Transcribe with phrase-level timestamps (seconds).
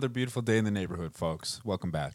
[0.00, 1.60] another beautiful day in the neighborhood, folks.
[1.62, 2.14] Welcome back.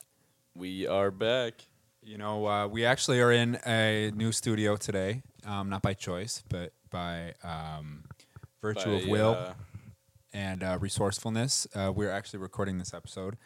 [0.56, 1.54] We are back.
[2.02, 6.44] You know, uh, we actually are in a new studio today, um, not by choice,
[6.50, 8.06] but by um,
[8.60, 9.54] virtue of will uh,
[10.34, 11.68] and uh, resourcefulness.
[11.76, 13.38] Uh, we're actually recording this episode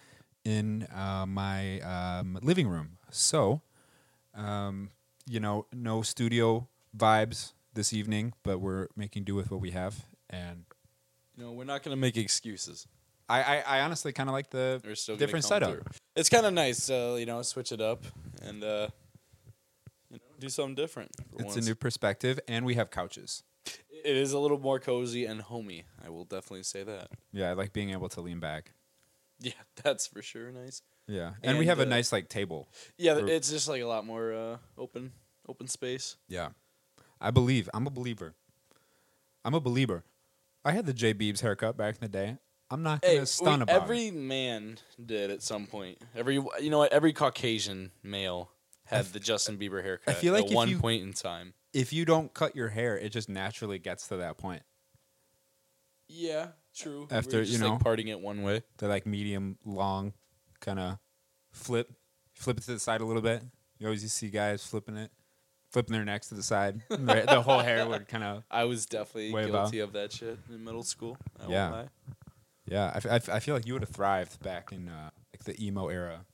[0.46, 2.92] in uh, my um, living room.
[3.12, 3.62] So,
[4.34, 4.92] um,
[5.28, 10.06] you know, no studio vibes this evening, but we're making do with what we have.
[10.30, 10.64] And
[11.36, 12.88] you know, we're not gonna make excuses.
[13.30, 15.70] I, I, I honestly kind of like the We're still gonna different come setup.
[15.72, 15.84] through.
[16.16, 18.04] It's kind of nice, uh, you know, switch it up
[18.42, 18.88] and uh,
[20.10, 21.12] you know, do something different.
[21.30, 21.58] for It's once.
[21.66, 23.44] a new perspective, and we have couches.
[24.04, 25.84] It is a little more cozy and homey.
[26.04, 27.10] I will definitely say that.
[27.32, 28.72] Yeah, I like being able to lean back.
[29.40, 29.52] Yeah,
[29.84, 30.82] that's for sure nice.
[31.08, 32.68] Yeah, and, we And, have a uh, nice like table.
[32.98, 35.12] Yeah, Or- it's just like a lot more uh, open,
[35.48, 36.18] open space.
[36.28, 36.50] Yeah,
[37.22, 37.70] I believe.
[37.74, 38.34] I'm a believer.
[39.46, 40.04] I'm a believer.
[40.66, 42.38] I had the J Beebs haircut back in the day.
[42.72, 44.14] I'm not gonna Hey, stun we- about every it.
[44.14, 45.98] man did at some point.
[46.16, 46.92] Every you know what?
[46.94, 48.52] Every Caucasian male
[48.86, 50.16] had f- the Justin Bieber haircut.
[50.16, 51.54] I feel like at one you- point in time.
[51.74, 54.64] If you don't cut your hair, it just naturally gets to that point.
[56.08, 57.08] Yeah, true.
[57.12, 58.64] After, you know- like parting it one way.
[58.78, 60.14] They're like medium long,
[60.60, 60.98] kind of
[61.52, 61.92] flip,
[62.34, 63.44] flip it to the side a little bit.
[63.78, 65.12] You always see guys flipping it,
[65.72, 66.82] flipping their necks to the side.
[66.90, 68.44] The whole hair would kind of.
[68.50, 71.18] I was definitely guilty of that shit in middle school.
[71.40, 71.86] I Yeah.
[72.70, 75.10] Yeah, I, f- I f- I feel like you would have thrived back in uh,
[75.34, 76.26] like the emo era.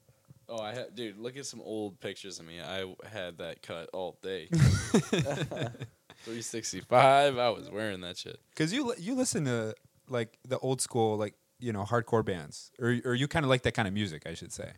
[0.47, 1.17] Oh, I had, dude.
[1.17, 2.59] Look at some old pictures of me.
[2.61, 4.47] I had that cut all day.
[6.23, 7.37] Three sixty five.
[7.37, 8.39] I was wearing that shit.
[8.55, 9.75] Cause you li- you listen to
[10.09, 13.63] like the old school like you know hardcore bands, or or you kind of like
[13.63, 14.71] that kind of music, I should say.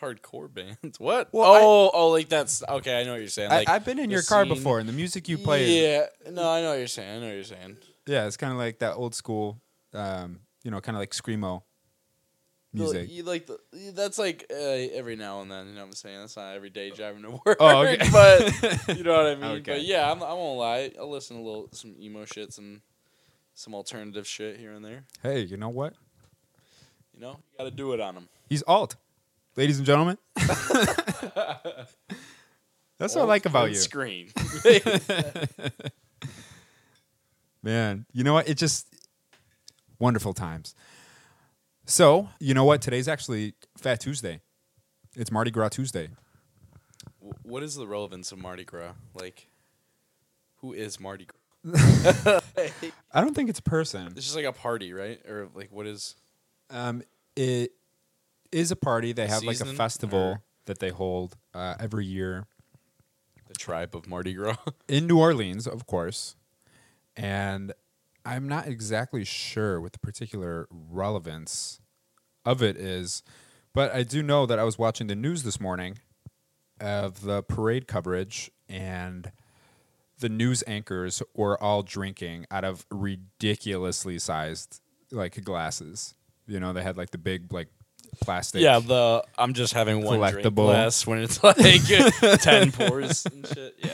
[0.00, 0.98] Hardcore bands.
[1.00, 1.28] What?
[1.32, 3.00] Well, I- oh, oh, like that's okay.
[3.00, 3.50] I know what you're saying.
[3.50, 5.70] Like I, I've been in your car scene- before, and the music you play, is,
[6.24, 6.32] Yeah.
[6.32, 7.16] No, I know what you're saying.
[7.16, 7.76] I know what you're saying.
[8.06, 9.60] yeah, it's kind of like that old school,
[9.94, 11.62] um, you know, kind of like screamo
[12.74, 13.10] music.
[13.10, 13.58] You like the,
[13.94, 15.68] that's like uh, every now and then.
[15.68, 16.20] You know what I'm saying?
[16.20, 17.58] That's not every day driving to work.
[17.60, 18.08] Oh, okay.
[18.12, 19.44] but you know what I mean.
[19.60, 19.72] Okay.
[19.74, 20.90] But yeah, I'm, I won't lie.
[20.98, 22.82] I'll listen to a little some emo shit, some
[23.54, 25.04] some alternative shit here and there.
[25.22, 25.94] hey, you know what?
[27.14, 28.28] You know, you got to do it on them.
[28.48, 28.96] He's alt,
[29.54, 30.18] ladies and gentlemen.
[32.98, 34.30] That's what I like about you, Screen.
[37.62, 38.06] man.
[38.12, 38.48] You know what?
[38.48, 38.88] It just
[39.98, 40.74] wonderful times.
[41.86, 42.80] So you know what?
[42.82, 44.40] Today's actually Fat Tuesday.
[45.16, 46.08] It's Mardi Gras Tuesday.
[47.42, 48.92] What is the relevance of Mardi Gras?
[49.14, 49.48] Like,
[50.56, 51.40] who is Mardi Gras?
[53.12, 54.08] I don't think it's a person.
[54.08, 55.20] It's just like a party, right?
[55.28, 56.16] Or like, what is?
[56.70, 57.02] Um,
[57.36, 57.72] it
[58.52, 59.12] is a party.
[59.12, 62.46] They have like a Season, festival or- that they hold uh, every year
[63.48, 64.56] The tribe of Mardi Gras.
[64.88, 66.36] in New Orleans, of course.
[67.16, 67.72] And
[68.24, 71.80] I'm not exactly sure what the particular relevance
[72.44, 73.22] of it is,
[73.74, 75.98] but I do know that I was watching the news this morning
[76.80, 79.30] of the parade coverage and
[80.18, 84.80] the news anchors were all drinking out of ridiculously sized
[85.10, 86.14] like glasses.
[86.46, 87.68] You know, they had like the big like
[88.20, 91.56] plastic Yeah, the I'm just having one drink glass when it's like
[92.40, 93.74] ten pours and shit.
[93.82, 93.90] Yeah.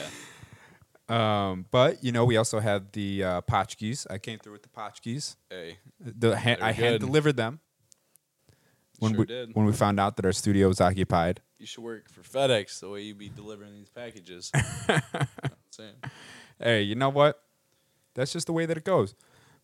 [1.11, 4.07] Um, but you know, we also had the uh, potchkies.
[4.09, 5.35] I came through with the potchkies.
[5.49, 7.59] Hey, The ha- I hand delivered them
[8.99, 9.53] when sure we did.
[9.55, 11.41] when we found out that our studio was occupied.
[11.59, 14.51] You should work for FedEx the way you be delivering these packages.
[14.87, 15.93] You know what I'm saying?
[16.59, 17.41] Hey, you know what?
[18.13, 19.15] That's just the way that it goes.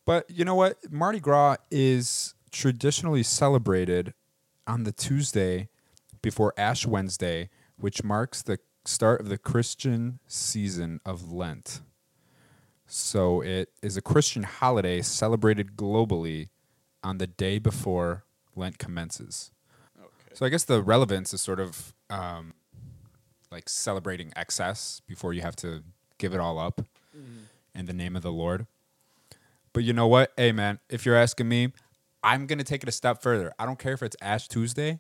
[0.06, 0.78] But you know what?
[0.92, 4.14] Mardi Gras is traditionally celebrated
[4.66, 5.70] on the Tuesday
[6.22, 11.82] before Ash Wednesday, which marks the start of the Christian season of Lent.
[12.86, 16.48] So it is a Christian holiday celebrated globally
[17.04, 18.24] on the day before
[18.56, 19.52] Lent commences.
[20.00, 20.34] Okay.
[20.34, 22.54] So I guess the relevance is sort of um,
[23.52, 25.84] like celebrating excess before you have to
[26.18, 26.82] give it all up
[27.76, 28.68] in the name of the Lord.
[29.74, 30.32] But you know what?
[30.38, 31.74] Hey, man, if you're asking me,
[32.24, 33.54] I'm going to take it a step further.
[33.60, 35.00] I don't care if it's Ash Tuesday.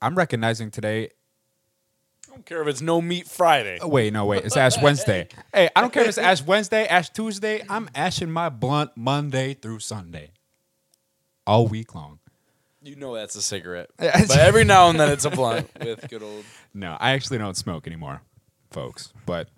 [0.00, 1.10] I'm recognizing today.
[2.36, 3.78] I don't care if it's no meat Friday.
[3.80, 4.44] Oh, wait, no, wait.
[4.44, 5.26] It's Ash Wednesday.
[5.54, 7.64] Hey, I don't care if it's Ash Wednesday, Ash Tuesday.
[7.66, 10.32] I'm ashing my blunt Monday through Sunday.
[11.46, 12.18] All week long.
[12.82, 13.88] You know that's a cigarette.
[13.98, 16.44] But every now and then it's a blunt with good old.
[16.74, 18.20] No, I actually don't smoke anymore,
[18.70, 19.14] folks.
[19.24, 19.48] But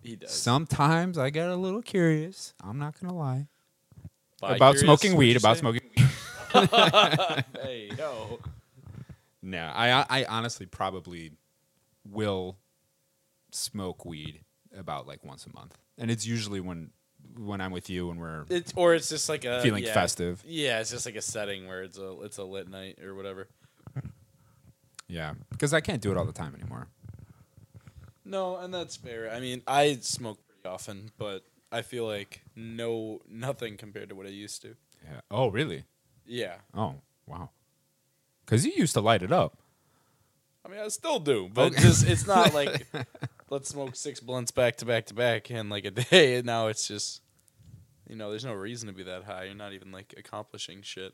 [0.00, 0.32] He does.
[0.32, 2.54] sometimes I get a little curious.
[2.64, 3.48] I'm not going to lie.
[4.40, 5.60] Bi about curious, smoking what'd weed, you about say?
[5.60, 7.44] smoking weed.
[7.62, 8.38] Hey yo.
[9.46, 11.30] No, I I honestly probably
[12.04, 12.58] will
[13.52, 14.40] smoke weed
[14.76, 16.90] about like once a month, and it's usually when
[17.38, 19.94] when I'm with you and we're It's or it's just like a feeling yeah.
[19.94, 20.42] festive.
[20.44, 23.46] Yeah, it's just like a setting where it's a it's a lit night or whatever.
[25.06, 26.88] Yeah, because I can't do it all the time anymore.
[28.24, 29.30] No, and that's fair.
[29.30, 34.26] I mean, I smoke pretty often, but I feel like no nothing compared to what
[34.26, 34.74] I used to.
[35.04, 35.20] Yeah.
[35.30, 35.84] Oh, really?
[36.26, 36.56] Yeah.
[36.74, 36.96] Oh,
[37.28, 37.50] wow.
[38.46, 39.58] Because you used to light it up.
[40.64, 41.80] I mean, I still do, but Okay.
[41.80, 42.86] just it's not like
[43.50, 46.36] let's smoke six blunts back to back to back in like a day.
[46.36, 47.22] And now it's just,
[48.08, 49.44] you know, there's no reason to be that high.
[49.44, 51.12] You're not even like accomplishing shit.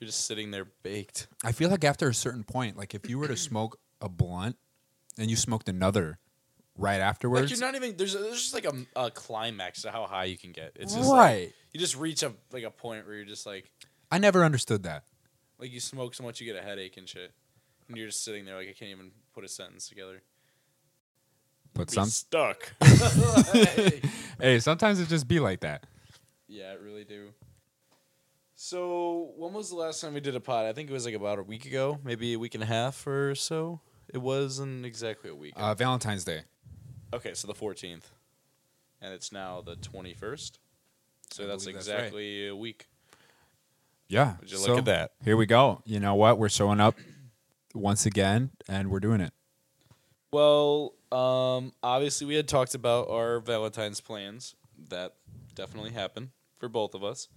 [0.00, 1.28] You're just sitting there baked.
[1.44, 4.56] I feel like after a certain point, like if you were to smoke a blunt
[5.18, 6.18] and you smoked another
[6.76, 10.06] right Like afterwards, you're not even there's there's just like a, a climax to how
[10.06, 10.72] high you can get.
[10.74, 11.44] It's just right.
[11.46, 13.70] Like, you just reach a like a point where you're just like
[14.10, 15.04] I never understood that.
[15.58, 17.32] Like you smoke so much you get a headache and shit,
[17.88, 20.22] and you're just sitting there like I can't even put a sentence together.
[21.74, 22.72] But some, stuck.
[24.40, 25.84] hey, sometimes it just be like that.
[26.46, 27.30] Yeah, it really do.
[28.54, 30.66] So, when was the last time we did a pod?
[30.66, 33.04] I think it was like about a week ago, maybe a week and a half
[33.06, 33.80] or so.
[34.12, 35.54] It wasn't exactly a week.
[35.56, 36.42] Uh, Valentine's Day.
[37.12, 38.04] okay, so the 14th.
[39.00, 40.52] And it's now the 21st.
[41.30, 41.98] So I that's believe that's right.
[41.98, 42.86] exactly a week.
[44.08, 44.36] Yeah.
[44.40, 45.12] Would you look so at that?
[45.24, 45.82] Here we go.
[45.84, 46.38] You know what?
[46.38, 46.96] We're showing up
[47.74, 49.32] once again, and we're doing it.
[50.32, 54.54] Well, um, obviously, we had talked about our Valentine's plans.
[54.88, 55.14] That
[55.54, 57.28] definitely happened for both of us.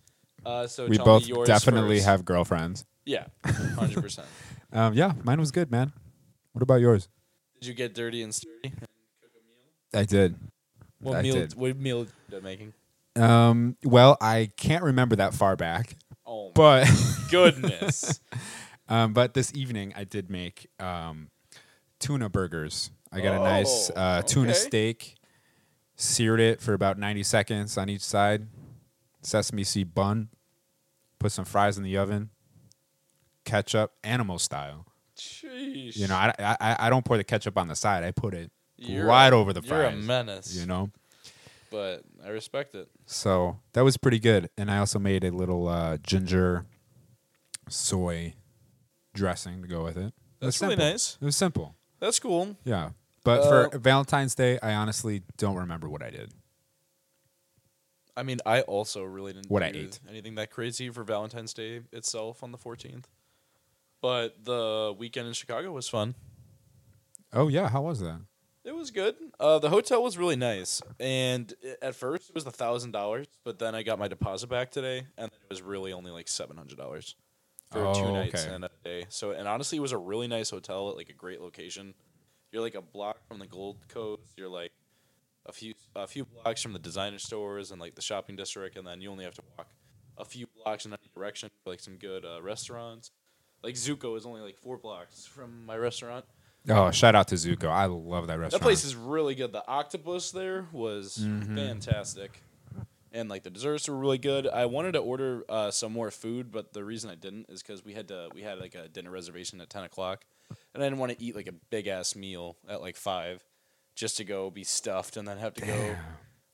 [0.46, 2.08] Uh, so we both definitely first.
[2.08, 2.86] have girlfriends.
[3.06, 4.24] Yeah, 100%.
[4.74, 5.94] Um, yeah, mine was good, man.
[6.52, 7.08] What about yours?
[7.62, 8.74] Did you get dirty and sturdy?
[9.94, 10.36] I did.
[11.00, 11.36] What I meal?
[11.36, 11.56] did.
[11.56, 12.74] What meal did you end up making?
[13.16, 15.96] Um, well, I can't remember that far back,
[16.28, 16.90] Oh my but
[17.32, 18.20] goodness!
[18.90, 21.30] um, but this evening I did make um,
[22.00, 22.92] tuna burgers.
[23.12, 24.60] I got a nice Oh, uh, tuna okay.
[24.60, 25.16] steak,
[25.96, 28.48] seared it for about ninety seconds on each side,
[29.22, 30.28] sesame seed bun,
[31.18, 32.30] put some fries in the oven,
[33.46, 34.86] ketchup, animal style.
[35.18, 35.98] Jeez.
[35.98, 38.04] You know, I, I I don't pour the ketchup on the side.
[38.04, 39.72] I put it You're right a- over the fries.
[39.72, 40.56] You're a menace.
[40.56, 40.92] You know.
[41.72, 42.90] But I respect it.
[43.06, 44.50] So that was pretty good.
[44.58, 46.66] And I also made a little uh, ginger
[47.70, 48.34] soy
[49.14, 50.08] dressing to go with it.
[50.08, 51.18] It That's really nice.
[51.22, 51.76] It was simple.
[52.00, 52.56] That's cool.
[52.64, 52.92] Yeah.
[53.24, 56.32] But Uh, for Valentine's Day, I honestly don't remember what I did.
[58.16, 60.00] I mean, I also really didn't What I ate.
[60.10, 63.04] anything that crazy for Valentine's Day itself on the 14th.
[64.02, 66.16] But the weekend in Chicago was fun.
[67.34, 68.22] Oh yeah, how was that?
[68.68, 69.16] It was good.
[69.40, 73.60] Uh, the hotel was really nice, and at first it was a thousand dollars, but
[73.60, 76.78] then I got my deposit back today, and it was really only like seven hundred
[76.78, 77.16] dollars
[77.72, 78.54] for two Oh, nights okay.
[78.54, 79.06] and a day.
[79.08, 81.94] So, and honestly, it was a really nice hotel at like a great location.
[82.52, 84.34] You're like a block from the Gold Coast.
[84.36, 84.74] You're like
[85.46, 88.86] a few a few blocks from the designer stores and like the shopping district, and
[88.86, 89.68] then you only have to walk
[90.18, 93.12] a few blocks in any direction for like some good uh, restaurants.
[93.64, 96.26] Like Tzuco is only like four blocks from my restaurant.
[96.70, 97.66] Oh, shout out to Tzuco.
[97.70, 98.62] I love that restaurant.
[98.62, 99.52] That place is really good.
[99.54, 101.56] The octopus there was Mhm.
[101.56, 102.42] fantastic,
[103.14, 104.48] and like the desserts were really good.
[104.48, 107.84] I wanted to order uh, some more food, but the reason I didn't is because
[107.86, 110.26] we had to we had like a dinner reservation at ten o'clock,
[110.74, 113.44] and I didn't want to eat like a big ass meal at like five,
[113.96, 115.96] just to go be stuffed and then have to go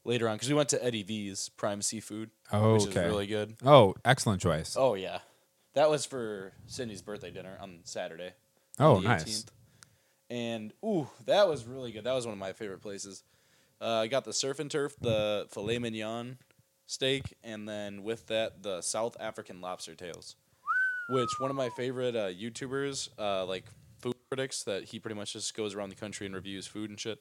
[0.05, 3.01] later on because we went to Eddie V's Prime Seafood, Oh, which okay.
[3.05, 3.55] is really good.
[3.65, 4.75] Oh, excellent choice.
[4.77, 5.19] Oh yeah,
[5.73, 8.33] that was for Cindy's birthday dinner on Saturday.
[8.79, 9.23] Oh, on nice.
[9.23, 9.45] 18th.
[10.33, 12.05] And ooh, that was really good.
[12.05, 13.23] That was one of my favorite places.
[13.79, 16.39] Uh, I got the surf and turf, the filet mignon
[16.87, 20.35] steak, and then with that the South African lobster tails,
[21.09, 23.65] which one of my favorite uh, YouTubers, uh, like
[23.99, 26.99] food critics, that he pretty much just goes around the country and reviews food and
[26.99, 27.19] shit.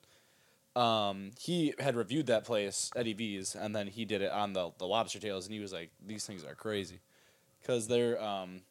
[0.75, 4.71] Um, he had reviewed that place, Eddie V's, and then he did it on the
[4.78, 7.00] the lobster tails, and he was like, "These things are crazy,"
[7.61, 8.62] because they're um,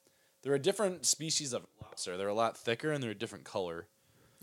[0.41, 2.17] they're a different species of lobster.
[2.17, 3.85] They're a lot thicker and they're a different color.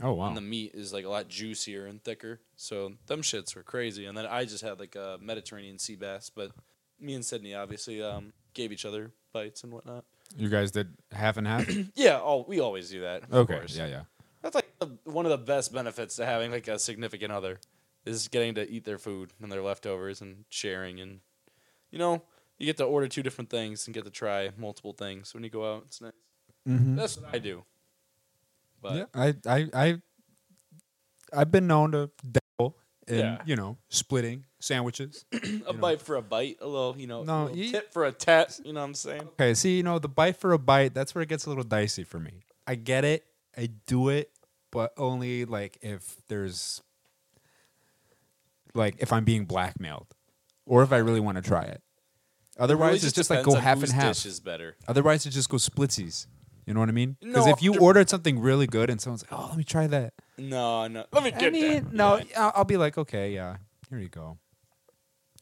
[0.02, 0.28] Oh wow.
[0.28, 2.40] And the meat is like a lot juicier and thicker.
[2.57, 4.07] So them shits were crazy.
[4.07, 6.52] And then I just had like a Mediterranean sea bass, but
[7.00, 10.05] me and Sydney obviously um, gave each other bites and whatnot.
[10.37, 11.69] You guys did half and half.
[11.95, 13.25] Yeah, oh, we always do that.
[13.25, 13.59] Of okay.
[13.59, 13.76] course.
[13.76, 14.02] Yeah, yeah.
[14.43, 17.59] That's like the, one of the best benefits to having like a significant other
[18.05, 21.21] is getting to eat their food and their leftovers and sharing and
[21.90, 22.23] you know
[22.59, 25.50] you get to order two different things and get to try multiple things when you
[25.50, 25.85] go out.
[25.87, 26.12] It's nice.
[26.69, 26.97] Mm-hmm.
[26.97, 27.64] That's what I do.
[28.80, 30.02] But yeah, I, I, I,
[31.32, 33.38] I've been known to dabble in, Yeah.
[33.44, 35.25] you know, splitting sandwiches.
[35.32, 35.73] a know.
[35.75, 38.58] bite for a bite, a little, you know, No, you- tit for a tat.
[38.64, 39.23] You know what I'm saying?
[39.35, 41.64] Okay, see, you know, the bite for a bite, that's where it gets a little
[41.64, 42.42] dicey for me.
[42.66, 43.25] I get it,
[43.56, 44.30] I do it,
[44.70, 46.82] but only like if there's,
[48.75, 50.06] like, if I'm being blackmailed.
[50.66, 51.82] or if I really want to try it.
[52.58, 54.26] Otherwise, really it's just like go half and half.
[54.26, 54.76] Is better.
[54.87, 56.26] Otherwise, it just goes splitsies.
[56.68, 57.16] You know what I mean?
[57.20, 59.87] Because No, if you ordered something really good and someone's like, "Oh, let me try
[59.87, 61.06] that," No, no.
[61.12, 61.92] Let me get I mean, that.
[61.94, 62.20] no.
[62.37, 63.56] I'll, I'll be like, "Okay, yeah,
[63.88, 64.37] here you go."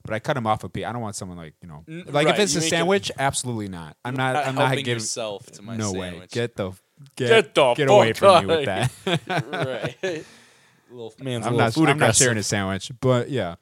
[0.05, 0.85] But I cut them off a piece.
[0.85, 3.11] I don't want someone like you know, N- like if it's a make it- sandwich,
[3.19, 3.97] absolutely not.
[4.05, 4.37] I'm not.
[4.37, 4.87] I'm not giving.
[4.95, 6.21] yourself to my no sandwich.
[6.21, 6.27] way.
[6.31, 6.71] Get the
[7.17, 8.93] get Get the get away from me with that.
[10.07, 10.25] right.
[10.91, 11.75] Little man's I'm, little not.
[11.75, 13.57] food I'm not sharing a sandwich, but yeah.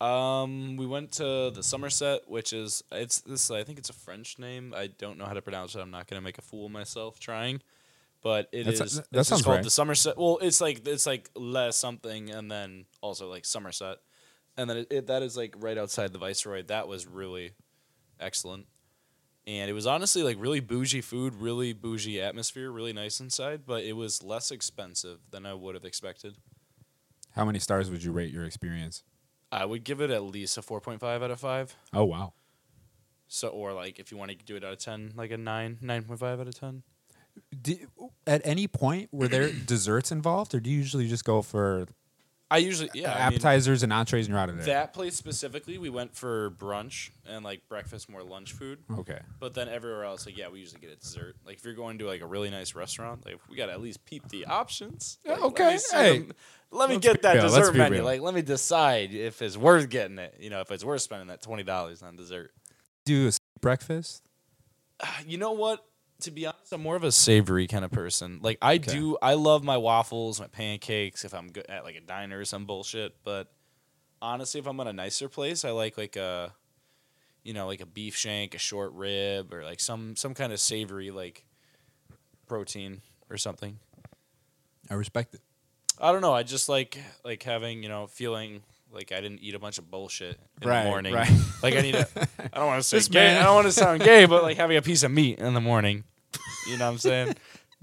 [0.00, 3.50] Um, we went to the Somerset, which is it's this.
[3.50, 4.74] I think it's a French name.
[4.76, 5.80] I don't know how to pronounce it.
[5.80, 7.62] I'm not gonna make a fool of myself trying,
[8.22, 8.78] but it is.
[8.78, 9.64] That's- that it's just sounds called right.
[9.64, 10.18] the Somerset.
[10.18, 13.98] Well, it's like it's like less something, and then also like Somerset,
[14.58, 16.62] and then it, it that is like right outside the Viceroy.
[16.64, 17.52] That was really
[18.20, 18.66] excellent,
[19.46, 23.82] and it was honestly like really bougie food, really bougie atmosphere, really nice inside, but
[23.82, 26.36] it was less expensive than I would have expected.
[27.32, 29.02] How many stars would you rate your experience?
[29.52, 31.76] I would give it at least a 4.5 out of 5.
[31.94, 32.32] Oh wow.
[33.28, 35.78] So or like if you want to do it out of 10, like a 9,
[35.82, 36.82] 9.5 out of 10.
[37.60, 37.76] Do,
[38.26, 41.86] at any point were there desserts involved, or do you usually just go for
[42.50, 44.66] I usually yeah, I mean, appetizers and entrees and you're out of there?
[44.66, 48.78] that place specifically, we went for brunch and like breakfast, more lunch food.
[48.98, 49.18] okay.
[49.40, 51.36] But then everywhere else, like yeah, we usually get a dessert.
[51.44, 53.80] Like if you're going to like a really nice restaurant, like we got to at
[53.80, 55.18] least peep the options.
[55.24, 56.18] Like, let okay, me hey.
[56.18, 56.32] them-
[56.70, 57.98] let me get that real, dessert menu.
[57.98, 58.04] real.
[58.04, 60.36] Like let me decide if it's worth getting it.
[60.40, 62.52] You know, if it's worth spending that twenty dollars on dessert.
[63.04, 64.22] Do a breakfast.
[65.00, 65.84] Uh, you know what?
[66.22, 68.40] To be honest, I'm more of a savory kind of person.
[68.42, 68.92] Like I Okay.
[68.92, 71.24] do, I love my waffles, my pancakes.
[71.24, 73.52] If I'm good at like a diner or some bullshit, but
[74.22, 76.54] honestly, if I'm at a nicer place, I like like a,
[77.44, 80.58] you know, like a beef shank, a short rib, or like some some kind of
[80.60, 81.44] savory like
[82.46, 83.78] protein or something.
[84.90, 85.40] I respect it.
[86.00, 86.32] I don't know.
[86.32, 88.62] I just like like having you know feeling
[88.96, 91.14] like I didn't eat a bunch of bullshit in Right, the morning.
[91.14, 91.30] right.
[91.62, 92.08] Like I need a.
[92.52, 93.18] I don't want to say This gay.
[93.20, 95.54] man- I don't want to sound gay, but like having a piece of meat in
[95.54, 96.04] the morning.
[96.68, 97.34] You know what I'm saying?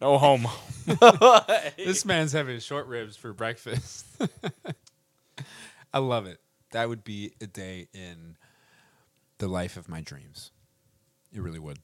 [0.02, 0.50] No homo.
[1.78, 4.06] This man's having short ribs for breakfast.
[5.94, 6.40] I love it.
[6.72, 8.36] That would be a day in
[9.38, 10.52] the life of my dreams.
[11.34, 11.80] It really would.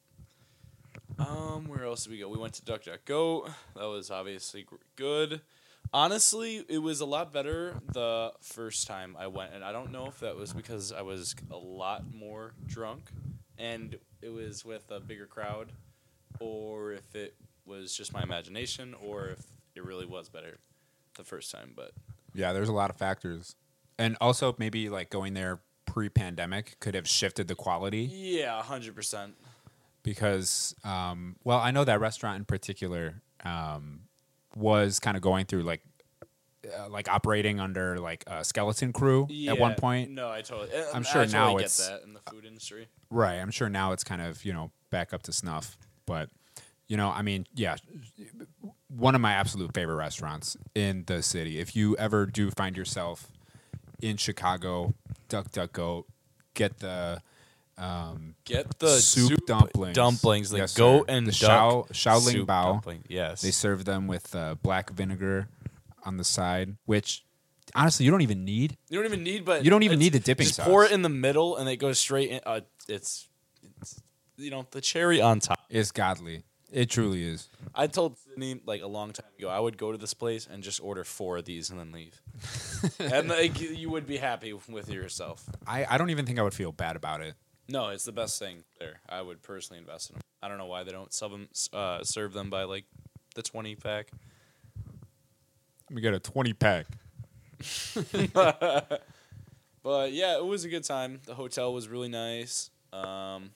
[1.17, 2.29] Um, where else did we go?
[2.29, 3.49] We went to Duck Duck Goat.
[3.75, 5.41] That was obviously good.
[5.91, 10.05] Honestly, it was a lot better the first time I went, and I don't know
[10.05, 13.09] if that was because I was a lot more drunk,
[13.57, 15.71] and it was with a bigger crowd,
[16.39, 20.57] or if it was just my imagination, or if it really was better
[21.15, 21.73] the first time.
[21.75, 21.91] But
[22.33, 23.55] Yeah, there's a lot of factors.
[23.97, 29.33] And also maybe like going there pre-pandemic could have shifted the quality yeah, hundred percent.
[30.03, 34.01] because um, well, I know that restaurant in particular um,
[34.59, 35.81] was kind of going through like
[36.77, 40.11] uh, like operating under like a skeleton crew at one point.
[40.11, 40.69] No, I totally.
[40.93, 42.87] I'm I sure now get it's- that in the food industry.
[43.09, 43.35] Right.
[43.35, 45.77] I'm sure now it's kind of, you know, back up to snuff.
[46.05, 46.29] But,
[46.87, 47.77] you know, I mean, yeah,
[48.87, 51.59] one of my absolute favorite restaurants in the city.
[51.59, 53.27] If you ever do find yourself
[54.01, 54.93] in Chicago,
[55.27, 56.05] Duck Duck Goat,
[56.53, 57.21] get the
[57.79, 59.95] um, Get the soup, dumplings.
[59.95, 61.13] dumplings, the Yes, goat sir.
[61.15, 61.85] and the duck Shao,
[62.19, 62.63] Shaoling soup Bao.
[62.73, 63.03] dumpling.
[63.07, 65.47] Yes, They serve them with uh, black vinegar
[66.03, 67.23] on the side, which
[67.75, 68.77] honestly you don't even need.
[68.89, 70.67] you don't even need, but You don't even it's- need the dipping Just sauce.
[70.67, 72.41] pour it in the middle, and it goes straight in.
[72.45, 73.27] Uh, it's,
[73.79, 74.01] it's,
[74.37, 75.59] you know, the cherry on top.
[75.69, 76.43] It's godly.
[76.71, 77.49] It truly is.
[77.73, 80.61] I told Sydney like a long time ago, I would go to this place and
[80.61, 82.21] just order four of these and then leave,
[82.99, 85.43] and like you- you would be happy with yourself.
[85.65, 87.33] I, I don't even think I would feel bad about it.
[87.69, 88.99] No, it's the best thing there.
[89.07, 90.21] I would personally invest in them.
[90.41, 92.85] I don't know why they don't sell them, uh, serve them by like
[93.35, 94.09] the twenty pack.
[95.91, 96.85] We got a 20 pack.
[99.81, 101.19] But yeah, it was a good time.
[101.25, 102.69] The hotel was really nice.
[102.91, 103.51] Um,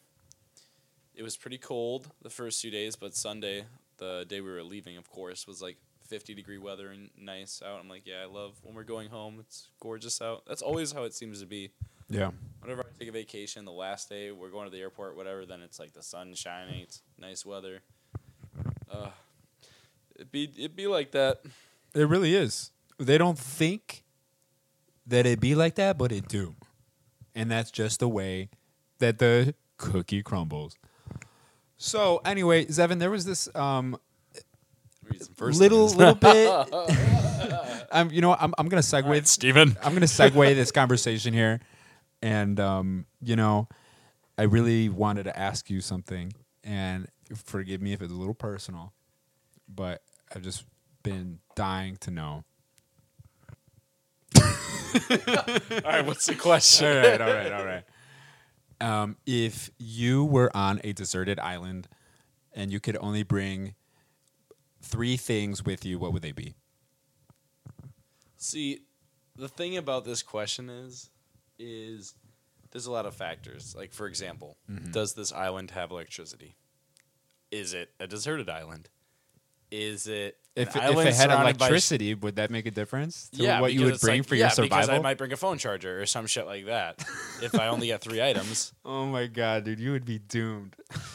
[1.13, 3.65] it was pretty cold the first few days, but Sunday,
[3.97, 5.77] the day we were leaving, of course, was like
[6.07, 7.79] 50 degree weather and nice out.
[7.79, 9.37] I'm like, yeah, I love when we're going home.
[9.41, 10.43] It's gorgeous out.
[10.47, 11.71] That's always how it seems to be.
[12.09, 12.31] Yeah.
[12.61, 15.61] Whenever I take a vacation, the last day we're going to the airport, whatever, then
[15.61, 17.81] it's like the sun shining, it's nice weather.
[18.89, 19.09] Uh,
[20.15, 21.41] it'd be it'd be like that.
[21.93, 22.71] It really is.
[22.97, 24.03] They don't think
[25.07, 26.55] that it be like that, but it do.
[27.35, 28.49] And that's just the way
[28.99, 30.77] that the cookie crumbles.
[31.77, 33.97] So anyway, Zevin, there was this um
[35.35, 36.47] first little little bit
[37.91, 39.77] I'm you know, I'm I'm gonna segue All right, Steven.
[39.83, 41.59] I'm gonna segue this conversation here.
[42.23, 43.67] And um, you know,
[44.37, 46.31] I really wanted to ask you something
[46.63, 48.93] and forgive me if it's a little personal,
[49.67, 50.01] but
[50.33, 50.63] I've just
[51.03, 52.45] been dying to know.
[54.39, 54.41] All
[55.83, 56.87] right, what's the question?
[56.87, 57.83] all right, all right, all right.
[58.79, 61.87] Um, if you were on a deserted island
[62.53, 63.75] and you could only bring
[64.81, 66.53] three things with you, what would they be?
[68.37, 68.81] See,
[69.35, 71.09] the thing about this question is,
[71.63, 72.13] is
[72.71, 73.75] there's a lot of factors.
[73.77, 74.91] Like, for example, Mm-hmm.
[74.91, 76.55] does this island have electricity?
[77.51, 78.89] Is it a deserted island?
[79.71, 83.29] Is it If, if island it had by sh- electricity, would that make a difference
[83.29, 85.37] to yeah, what you would bring like- for yeah, your Because I might bring a
[85.37, 87.03] phone charger or some shit like that.
[87.41, 88.71] if I only get three items.
[88.85, 90.75] oh my god, dude, you would be doomed.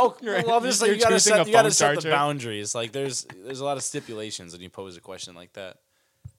[0.00, 2.74] Oh, You're- well, you gotta set a you gotta set the boundaries.
[2.74, 5.78] Like there's there's a lot of stipulations when you pose a question like that.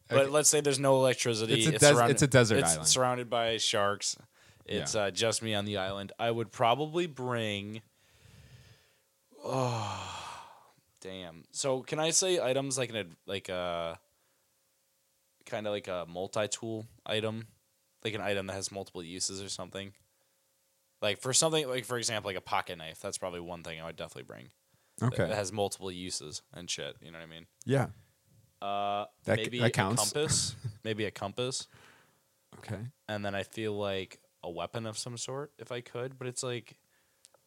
[0.10, 0.30] But Okay.
[0.32, 1.54] let's say there's no electricity.
[1.54, 2.88] It's a des- it's a desert it's island.
[2.88, 4.18] surrounded by sharks.
[4.66, 5.02] It's Yeah.
[5.04, 6.12] uh, just me on the island.
[6.20, 7.82] I would probably bring.
[9.44, 10.36] Oh,
[11.02, 11.44] damn.
[11.52, 14.00] So can I say items like an like a
[15.46, 17.48] kind of like a multi-tool item,
[18.04, 19.94] like an item that has multiple uses or something.
[21.02, 23.00] Like for something like for example like a pocket knife.
[23.00, 24.50] That's probably one thing I would definitely bring.
[25.02, 25.26] Okay.
[25.28, 26.98] That has multiple uses and shit.
[27.02, 27.46] You know what I mean?
[27.66, 27.88] yeah.
[28.62, 30.12] Uh, That c- maybe that counts.
[30.12, 30.56] a compass.
[30.84, 31.68] maybe a compass
[32.58, 32.80] Okay.
[33.08, 36.18] and then I feel like a weapon of some sort if I could.
[36.18, 36.78] But it's like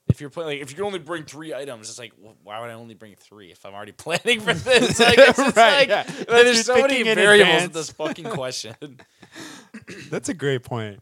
[0.08, 2.60] if you're playing, like if you can only bring three items, it's like wh- why
[2.60, 4.98] would I only bring three if I'm already planning for this?
[5.00, 6.24] Like, it's just Right, like, yeah.
[6.28, 7.62] there's so many thinking in variables advance.
[7.64, 8.74] with this fucking question.
[10.10, 11.00] That's a great point.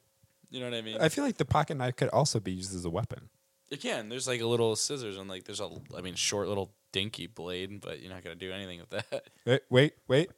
[0.50, 0.96] you know what I mean?
[1.00, 3.28] I feel like the pocket knife could also be used as a weapon.
[3.70, 4.08] it can.
[4.08, 7.80] There's like a little scissors and like there's a I mean short little dinky blade,
[7.80, 9.28] but you're not gonna do anything with that.
[9.46, 10.30] Wait, wait, wait.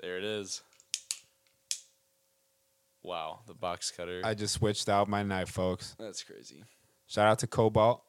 [0.00, 0.62] There it is.
[3.02, 4.22] Wow, the box cutter.
[4.24, 5.94] I just switched out my knife, folks.
[5.98, 6.64] That's crazy.
[7.06, 8.02] Shout out to Cobalt.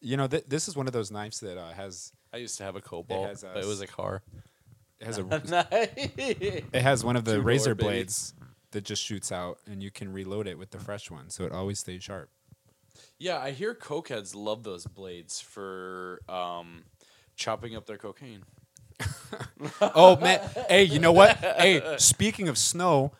[0.00, 2.64] You know, th- this is one of those knives that uh, has I used to
[2.64, 4.22] have a cobalt, has, uh, but it was a car.
[5.00, 5.26] it has a
[6.72, 7.86] it has one of the Two-door, razor baby.
[7.88, 8.34] blades
[8.70, 11.52] that just shoots out, and you can reload it with the fresh one, so it
[11.52, 12.30] always stays sharp.
[13.18, 16.84] Yeah, I hear cokeheads love those blades for um,
[17.36, 18.42] chopping up their cocaine.
[19.80, 21.36] Oh man, hey, you know what?
[21.38, 23.12] Hey, speaking of snow,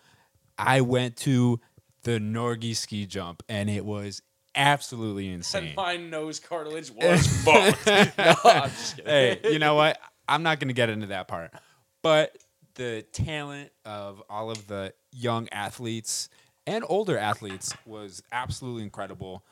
[0.58, 1.60] I went to
[2.02, 4.22] the Norge ski jump, and it was
[4.54, 5.68] absolutely insane.
[5.68, 7.86] And my nose cartilage was fucked.
[7.86, 9.10] no, I'm just kidding.
[9.10, 9.98] hey, you know what?
[10.28, 11.52] I'm not going to get into that part.
[12.02, 12.36] But
[12.74, 16.28] the talent of all of the young athletes
[16.66, 19.44] and older athletes was absolutely incredible.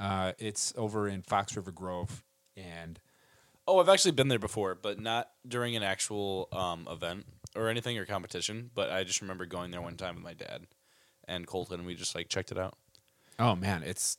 [0.00, 2.24] Uh, it's over in Fox River Grove,
[2.56, 2.98] and
[3.68, 7.96] Oh, I've actually been there before, but not during an actual um, event or anything
[7.98, 8.70] or competition.
[8.74, 10.66] But I just remember going there one time with my dad
[11.28, 12.76] and Colton, and we just like checked it out.
[13.38, 14.16] oh man, it's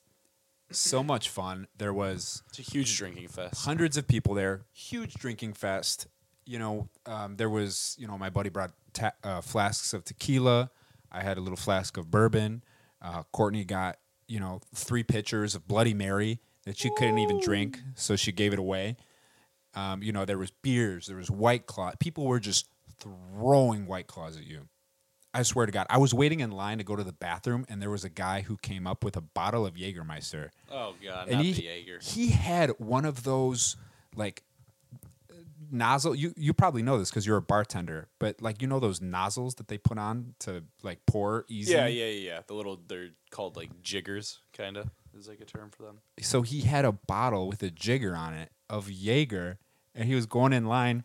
[0.72, 1.68] so much fun.
[1.78, 3.66] There was It's a huge drinking fest.
[3.66, 6.08] hundreds of people there, huge drinking fest.
[6.46, 10.70] You know, um, there was, you know, my buddy brought ta- uh, flasks of tequila.
[11.12, 12.64] I had a little flask of bourbon.
[13.02, 13.98] Uh, Courtney got,
[14.32, 18.54] you know, three pitchers of Bloody Mary that she couldn't even drink, so she gave
[18.54, 18.96] it away.
[19.76, 21.92] Um, you know, there was beers, there was White Claw.
[22.00, 22.68] People were just
[22.98, 24.70] throwing White Claws at you.
[25.34, 27.82] I swear to God, I was waiting in line to go to the bathroom, and
[27.82, 31.38] there was a guy who came up with a bottle of Jägermeister Oh god, and
[31.38, 32.00] not he, the Jaeger.
[32.02, 33.76] he had one of those
[34.16, 34.44] like
[35.72, 39.02] nozzle you you probably know this because you're a bartender but like you know those
[39.02, 42.40] nozzles that they put on to like pour easy Yeah, yeah, yeah, yeah.
[42.46, 46.00] The little they're called like jiggers, kind of is like a term for them.
[46.22, 49.58] so he had a bottle with a jigger on it of jaeger
[49.96, 51.04] and he was going in line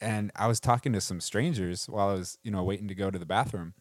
[0.00, 3.10] and i was talking to some strangers while i was you know waiting to go
[3.12, 3.72] to the bathroom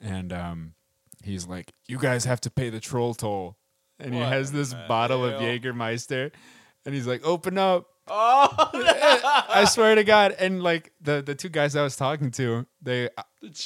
[0.00, 0.74] and um
[1.22, 3.56] he's like you guys have to pay the troll toll
[4.00, 6.32] and he has this bottle of jaegermeister
[6.84, 8.48] and he's like open up Oh,
[9.48, 10.32] I swear to God.
[10.38, 13.08] And like the the two guys I was talking to, they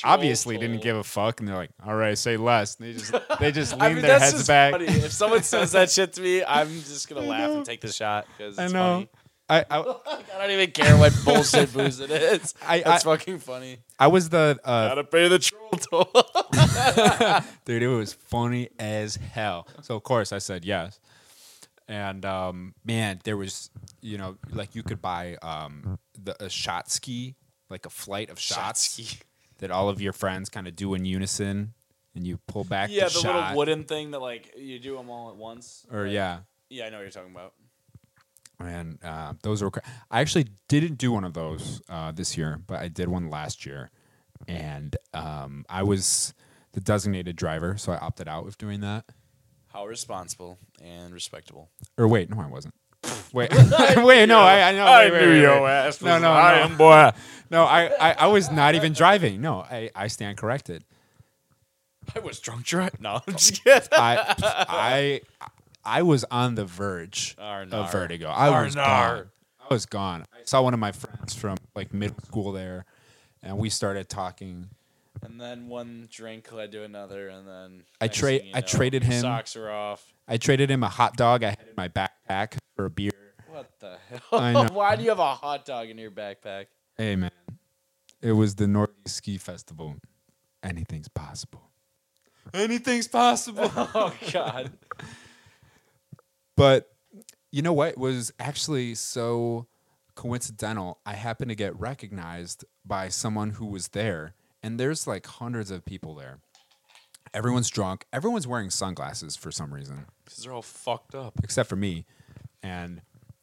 [0.04, 3.14] obviously didn't give a fuck, and they're like, "All right, say less." And they just
[3.40, 4.72] they just leaned I mean, their that's heads just back.
[4.72, 4.86] funny.
[4.86, 7.56] If someone says that shit to me, I'm just gonna laugh know.
[7.58, 8.94] and take the shot because I it's know.
[8.94, 9.08] funny.
[9.48, 12.52] I, I I don't even care what bullshit booze it is.
[12.66, 13.78] I- That's fucking funny.
[13.98, 16.10] I was the uh, Gotta pay the troll toll.
[17.64, 17.82] dude.
[17.82, 19.68] It was funny as hell.
[19.82, 20.98] So of course I said yes.
[21.88, 23.70] And um, man, there was
[24.00, 27.36] you know like you could buy um, the a shot ski,
[27.70, 29.18] like a flight of shots ski.
[29.58, 31.72] that all of your friends kind of do in unison,
[32.14, 32.90] and you pull back.
[32.90, 35.86] Yeah, the, the shot, little wooden thing that like you do them all at once.
[35.92, 36.38] Or Like- yeah.
[36.68, 37.52] yeah, I know what you're talking about.
[38.58, 39.70] and uh, those were.
[40.10, 43.64] I actually didn't do one of those uh, this year, but I did one last
[43.64, 43.90] year,
[44.48, 46.34] and um, I was
[46.72, 49.04] the designated driver, so I opted out of doing that.
[49.76, 51.68] How responsible and respectable.
[51.98, 52.72] Or wait, no, I wasn't.
[53.34, 53.50] Wait,
[53.96, 54.86] wait, no, I, I know.
[54.86, 55.70] wait, wait, wait, wait.
[55.70, 56.76] ass No, no, no.
[56.78, 57.10] boy.
[57.50, 59.42] no, I, I, I was not even driving.
[59.42, 60.82] No, I, I stand corrected.
[62.14, 63.00] I was drunk driving.
[63.02, 63.88] No, I'm just kidding.
[63.92, 64.34] I
[64.68, 65.20] I
[65.84, 67.72] I was on the verge Arnar.
[67.74, 68.28] of vertigo.
[68.28, 69.28] I was gone.
[69.60, 70.24] I was gone.
[70.34, 72.86] I saw one of my friends from like middle school there,
[73.42, 74.70] and we started talking.
[75.26, 79.02] And then one drink led to another, and then I trade- you I know, traded
[79.02, 80.06] him- Socks are off.
[80.28, 83.10] I traded him a hot dog I had in my backpack for a beer.
[83.48, 83.96] What the
[84.30, 84.66] hell?
[84.72, 86.66] Why do you have a hot dog in your backpack?
[86.96, 87.30] Hey man,
[88.22, 89.96] it was the Northeast Ski Festival.
[90.62, 91.70] Anything's possible.
[92.54, 93.70] Anything's possible.
[93.76, 94.72] Oh God.
[96.56, 96.88] But
[97.50, 99.66] you know what was actually so
[100.14, 101.00] coincidental?
[101.04, 104.34] I happened to get recognized by someone who was there,
[104.66, 106.38] and there's like hundreds of people there.
[107.34, 108.06] Everyone's drunk.
[108.12, 111.34] Everyone's wearing sunglasses for some reason, Because they're all fucked up.
[111.42, 112.06] except for me.
[112.62, 113.02] And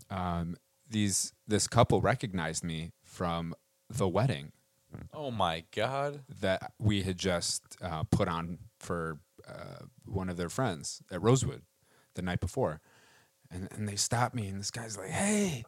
[0.09, 0.55] um,
[0.89, 3.53] these this couple recognized me from
[3.89, 4.51] the wedding
[5.13, 6.21] Oh my God.
[6.41, 11.61] that we had just uh, put on for uh, one of their friends at Rosewood
[12.15, 12.79] the night before.
[13.51, 15.63] And, and they stopped me, and this guy's like, Hey,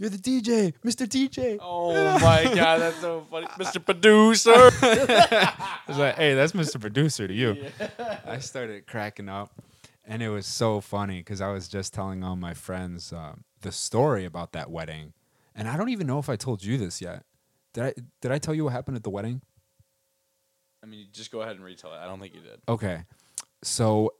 [0.00, 1.06] you're the DJ, Mr.
[1.06, 1.58] DJ.
[1.60, 3.84] Oh my God, that's so funny, Mr.
[3.84, 4.50] Producer.
[4.54, 6.80] I was like, Hey, that's Mr.
[6.80, 7.66] Producer to you.
[8.24, 9.52] I started cracking up,
[10.06, 13.70] and it was so funny because I was just telling all my friends um, the
[13.70, 15.12] story about that wedding.
[15.54, 17.24] And I don't even know if I told you this yet.
[17.74, 19.42] Did I, did I tell you what happened at the wedding?
[20.82, 21.98] I mean, just go ahead and retell it.
[21.98, 22.62] I don't think you did.
[22.66, 23.02] Okay.
[23.62, 24.14] So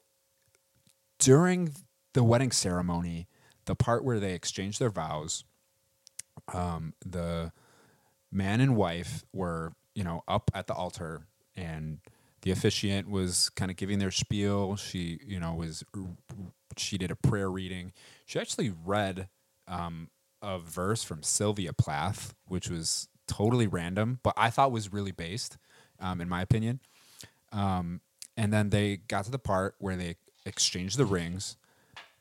[1.19, 1.73] during
[2.13, 3.29] the wedding ceremony,
[3.65, 5.45] the part where they exchange their vows,
[6.49, 7.53] um, the
[8.33, 11.27] man and wife were, you know, up at the altar
[11.57, 11.99] and
[12.43, 14.77] the officiant was kind of giving their spiel.
[14.77, 15.85] She, you know, was
[16.77, 17.93] she did a prayer reading.
[18.25, 19.29] She actually read
[19.69, 20.09] um,
[20.43, 25.59] a verse from Sylvia Plath, which was totally random, but I thought was really based,
[26.01, 26.81] um, in my opinion.
[27.53, 28.01] Um,
[28.37, 31.57] and then they got to the part where they exchanged the rings.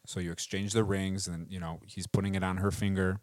[0.06, 3.20] So you exchange the rings, and you know he's putting it on her finger,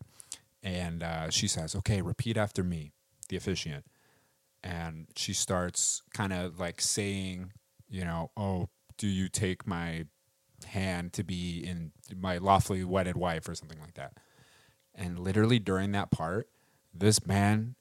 [0.67, 2.93] and uh, she says, "Okay, repeat after me,"
[3.29, 3.87] the officiant,
[4.65, 7.53] and she starts kind of like saying,
[7.89, 10.07] you know, "Oh, do you take my
[10.67, 14.15] hand to be in my lawfully wedded wife," or something like that.
[14.93, 16.49] And literally during that part,
[16.93, 17.77] this man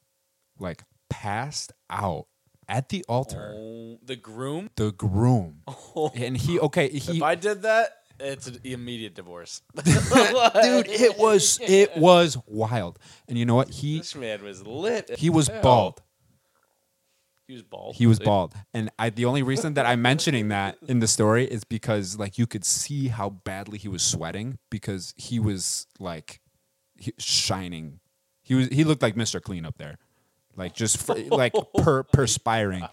[0.60, 2.28] like passed out
[2.70, 3.56] at the altar.
[3.58, 4.70] Oh, the groom.
[4.76, 5.64] The groom,
[6.16, 9.62] and he okay, he If I did that, it's an immediate divorce.
[9.76, 15.12] dude it was it was wild and you know what he This man was lit.
[15.18, 15.62] he was hell.
[15.62, 16.02] bald
[17.48, 17.96] He was bald.
[17.96, 21.46] he was bald and i the only reason that i'm mentioning that in the story
[21.46, 26.40] is because like you could see how badly he was sweating because he was like
[26.98, 28.00] he, shining
[28.42, 29.98] he was he looked like mr clean up there
[30.56, 32.88] like just fr- like per, perspiring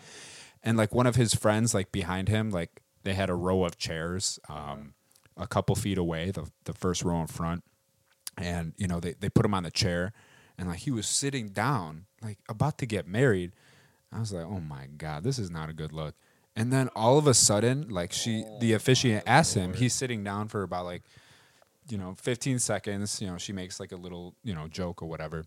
[0.63, 3.79] and like one of his friends like behind him like they had a row of
[3.79, 4.95] chairs um
[5.37, 7.65] a couple feet away the the first row in front
[8.39, 10.13] and you know they, they put him on the chair
[10.59, 13.53] and like he was sitting down like about to get married
[14.13, 16.15] i was like oh my god this is not a good look
[16.57, 20.49] and then all of a sudden like she the officiant asks him he's sitting down
[20.49, 21.03] for about like
[21.89, 25.09] you know 15 seconds you know she makes like a little you know joke or
[25.09, 25.45] whatever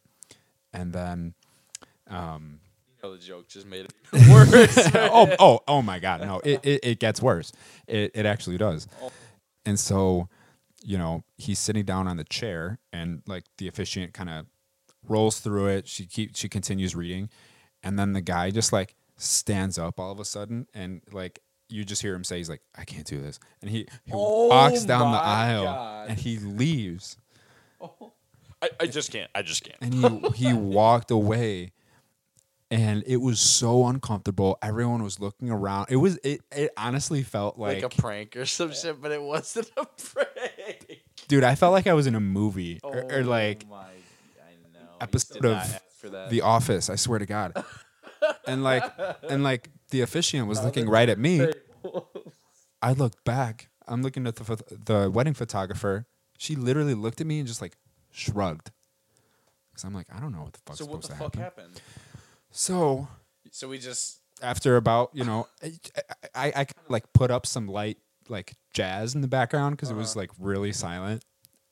[0.73, 1.33] and then
[2.09, 2.59] um
[3.01, 3.93] You know, the joke just made it
[4.31, 4.89] worse.
[4.95, 6.21] oh, oh, oh my God!
[6.21, 7.51] No, it, it, it gets worse.
[7.87, 8.87] It it actually does.
[9.65, 10.29] And so,
[10.83, 14.45] you know, he's sitting down on the chair, and like the officiant kind of
[15.07, 15.87] rolls through it.
[15.87, 17.29] She keep she continues reading,
[17.83, 21.83] and then the guy just like stands up all of a sudden, and like you
[21.83, 24.83] just hear him say, "He's like, I can't do this," and he, he Oh walks
[24.85, 26.09] down the aisle, God.
[26.09, 27.17] and he leaves,
[28.61, 29.29] I, I just can't.
[29.33, 29.77] I just can't.
[29.81, 29.93] and
[30.35, 31.71] he he walked away
[32.71, 34.57] and it was so uncomfortable.
[34.61, 35.87] Everyone was looking around.
[35.89, 39.21] It was it, it honestly felt Like, like, a prank or some shit, but it
[39.21, 41.03] wasn't a prank.
[41.27, 43.77] dude i felt like i was in a movie or, or oh like Oh my,
[43.83, 44.79] I know.
[45.01, 46.29] Episode of ask for that.
[46.29, 47.53] the office i swear to god.
[48.47, 48.83] And like
[49.29, 51.47] and like the officiant was looking right at me.
[52.81, 53.69] i looked back.
[53.87, 56.07] I'm looking at the the wedding photographer.
[56.39, 57.77] She literally looked at me and just like
[58.11, 58.71] shrugged.
[59.69, 61.35] Because i'm like i don't know what the fuck's so what supposed the to fuck
[61.35, 61.63] happen.
[61.65, 61.81] happened?
[62.55, 63.07] So
[63.51, 65.73] So we just after about you know I
[66.33, 67.97] I, I kind of like put up some light
[68.29, 71.23] like jazz in the background because it was like really silent,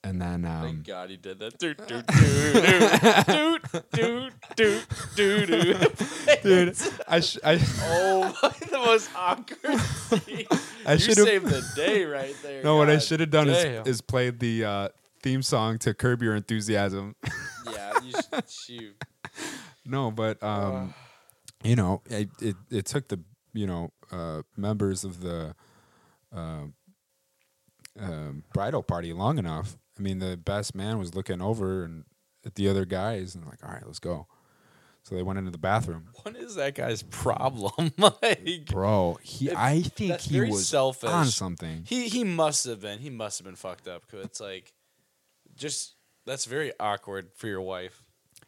[0.04, 1.58] and then thank um, God he did that.
[1.58, 6.42] Doot, doot, doot, doot, doot, doot, doot, doot.
[6.42, 6.76] dude,
[7.08, 10.46] I sh- I Oh, my, the most awkward scene.
[10.86, 12.62] I you should've- saved the day right there.
[12.62, 13.82] no what I God should have done damn.
[13.82, 14.88] is is played the uh,
[15.22, 17.16] theme song to Curb Your Enthusiasm.
[17.72, 18.96] yeah, you should, shoot.
[19.86, 20.94] No, but um,
[21.62, 23.20] you know, it, it it took the
[23.52, 25.54] you know uh, members of the
[26.34, 26.64] uh,
[27.98, 29.76] um, bridal party long enough.
[29.98, 32.04] I mean, the best man was looking over and
[32.44, 34.26] at the other guys and like, all right, let's go.
[35.02, 36.08] So they went into the bathroom.
[36.22, 37.92] What is that guy's problem?
[38.22, 41.10] like, Bro, he It- I think he was selfish.
[41.10, 41.84] on something.
[41.86, 42.98] he he must have been.
[42.98, 44.08] He must have been fucked up.
[44.10, 44.72] Cause it's like,
[45.54, 45.94] just
[46.26, 48.02] that's very awkward for your wife.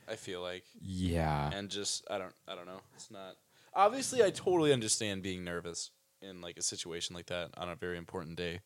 [0.09, 1.51] I feel like, Yeah.
[1.53, 2.81] and just I don't I don't know.
[2.95, 3.35] It's not.
[3.75, 5.91] Obviously, I totally understand being nervous
[6.23, 8.61] in like a situation like that on a very important day.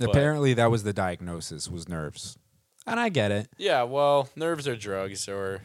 [0.00, 2.38] Apparently that was the diagnosis was nerves.
[2.86, 3.48] And I get it.
[3.58, 5.60] Yeah, well, nerves are drugs or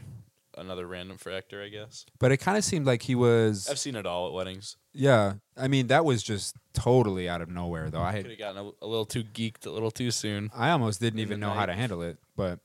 [0.57, 2.05] another random factor, I guess.
[2.19, 4.75] But it kind of seemed like he was I've seen it all at weddings.
[4.93, 5.33] Yeah.
[5.55, 8.01] I mean, that was just totally out of nowhere though.
[8.01, 10.49] I Could have gotten a, a little too geeked a little too soon.
[10.53, 12.59] I almost didn't even know how to handle it, but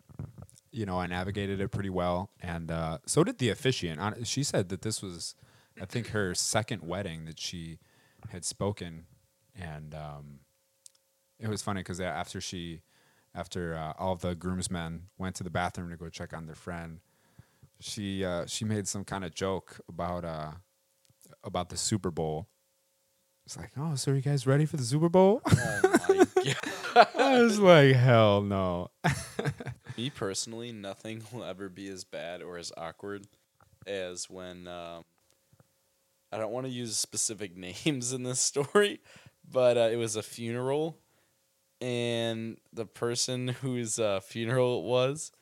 [0.78, 4.00] you know, I navigated it pretty well, and uh, so did the officiant.
[4.28, 5.34] She said that this was,
[5.80, 7.80] I think, her second wedding that she
[8.28, 9.06] had spoken,
[9.60, 10.38] and um,
[11.40, 12.82] it was funny because after she,
[13.34, 17.00] after uh, all the groomsmen went to the bathroom to go check on their friend,
[17.80, 20.52] she uh, she made some kind of joke about uh,
[21.42, 22.46] about the Super Bowl.
[23.48, 25.40] It's like, oh, so are you guys ready for the Super Bowl?
[25.50, 26.26] Oh my
[26.94, 27.08] god.
[27.18, 28.90] I was like, hell no.
[29.96, 33.26] Me personally, nothing will ever be as bad or as awkward
[33.86, 35.04] as when um,
[36.30, 37.56] I don't want to use specific
[37.86, 39.00] names in this story,
[39.50, 40.98] but uh, it was a funeral,
[41.80, 45.32] and the person whose uh, funeral it was,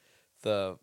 [0.42, 0.78] the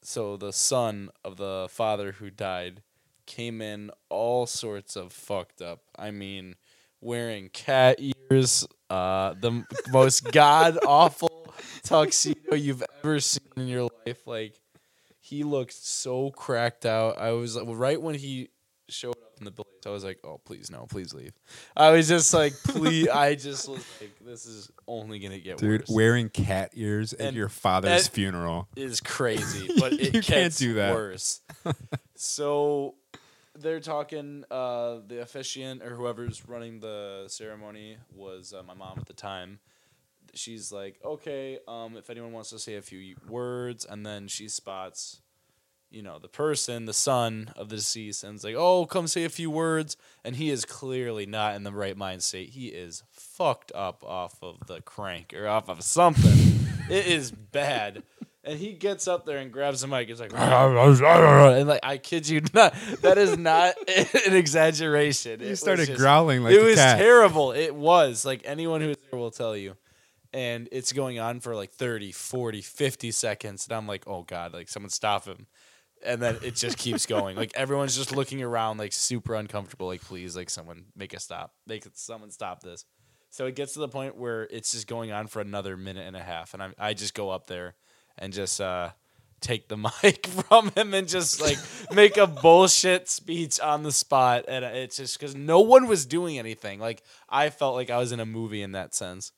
[0.00, 2.80] so the son of the father who died,
[3.26, 5.80] came in all sorts of fucked up.
[5.98, 6.56] I mean,
[7.02, 7.98] wearing cat
[8.30, 14.26] ears, uh, the most god awful tuxedo you've ever seen in your life.
[14.26, 14.54] Like
[15.20, 17.18] he looked so cracked out.
[17.18, 18.48] I was like, right when he
[18.88, 21.32] showed up in the place, I was like, "Oh, please no, please leave."
[21.76, 25.80] I was just like, "Please!" I just was like, "This is only gonna get Dude,
[25.80, 28.68] worse." Dude, wearing cat ears at And your father's funeral.
[28.76, 30.94] is crazy, but it You can't do that.
[30.94, 31.40] worse.
[32.16, 32.94] so
[33.58, 34.44] they're talking.
[34.50, 39.60] Uh, the officiant or whoever's running the ceremony was uh, my mom at the time.
[40.34, 44.48] She's like, okay, um, if anyone wants to say a few words, and then she
[44.48, 45.20] spots,
[45.90, 49.28] you know, the person, the son of the deceased, and like, oh, come say a
[49.28, 52.50] few words, and he is clearly not in the right mind state.
[52.50, 56.66] He is fucked up off of the crank or off of something.
[56.88, 58.02] it is bad.
[58.44, 60.08] And he gets up there and grabs the mic.
[60.08, 63.74] He's like, and like, I kid you not, that is not
[64.26, 65.40] an exaggeration.
[65.40, 66.98] You started just- growling like it was cat.
[66.98, 67.52] terrible.
[67.52, 69.76] It was like anyone who's there will tell you.
[70.34, 73.66] And it's going on for like 30, 40, 50 seconds.
[73.68, 75.46] And I'm like, oh God, like someone stop him.
[76.04, 77.36] And then it just keeps going.
[77.36, 79.86] Like everyone's just looking around, like super uncomfortable.
[79.86, 81.52] Like, please, like someone make a stop.
[81.66, 82.86] Make someone stop this.
[83.30, 86.16] So it gets to the point where it's just going on for another minute and
[86.16, 86.54] a half.
[86.54, 87.74] And I, I just go up there
[88.18, 88.90] and just uh,
[89.40, 91.58] take the mic from him and just like
[91.92, 94.44] make a bullshit speech on the spot.
[94.48, 96.78] And it's just because no one was doing anything.
[96.78, 99.32] Like I felt like I was in a movie in that sense.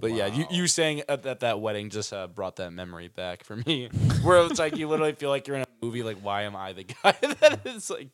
[0.00, 3.44] But yeah, you, you saying at, at that wedding just uh, brought that memory back
[3.44, 3.88] for me,
[4.22, 6.02] where it's like you literally feel like you're in a movie.
[6.02, 8.08] Like, why am I the guy that is like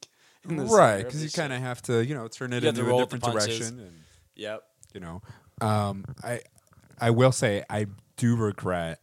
[0.44, 3.24] Right, because you kind of have to, you know, turn it You into a different
[3.24, 3.80] direction.
[3.80, 3.92] And.
[4.36, 4.62] Yep.
[4.94, 5.22] you know,
[5.60, 6.40] um, I,
[7.00, 9.00] I will say I do regret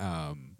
[0.00, 0.56] um,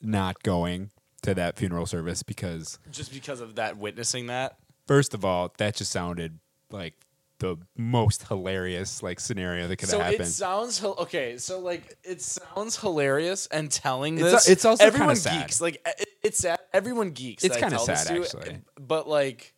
[0.00, 0.90] not going
[1.22, 4.58] to that funeral service because, Just because of that, witnessing that.
[4.86, 6.38] first of all, that just sounded
[6.70, 6.94] like
[7.38, 10.22] the most hilarious like scenario that could so have happened.
[10.28, 11.36] it sounds okay.
[11.36, 14.48] So like it sounds hilarious and telling It's this.
[14.48, 15.42] a- it's also everyone sad.
[15.42, 15.60] geeks.
[15.60, 16.58] Like it, it's sad.
[16.72, 17.44] Everyone geeks.
[17.44, 18.58] It's tell this sad, to, actually.
[18.80, 19.52] But like,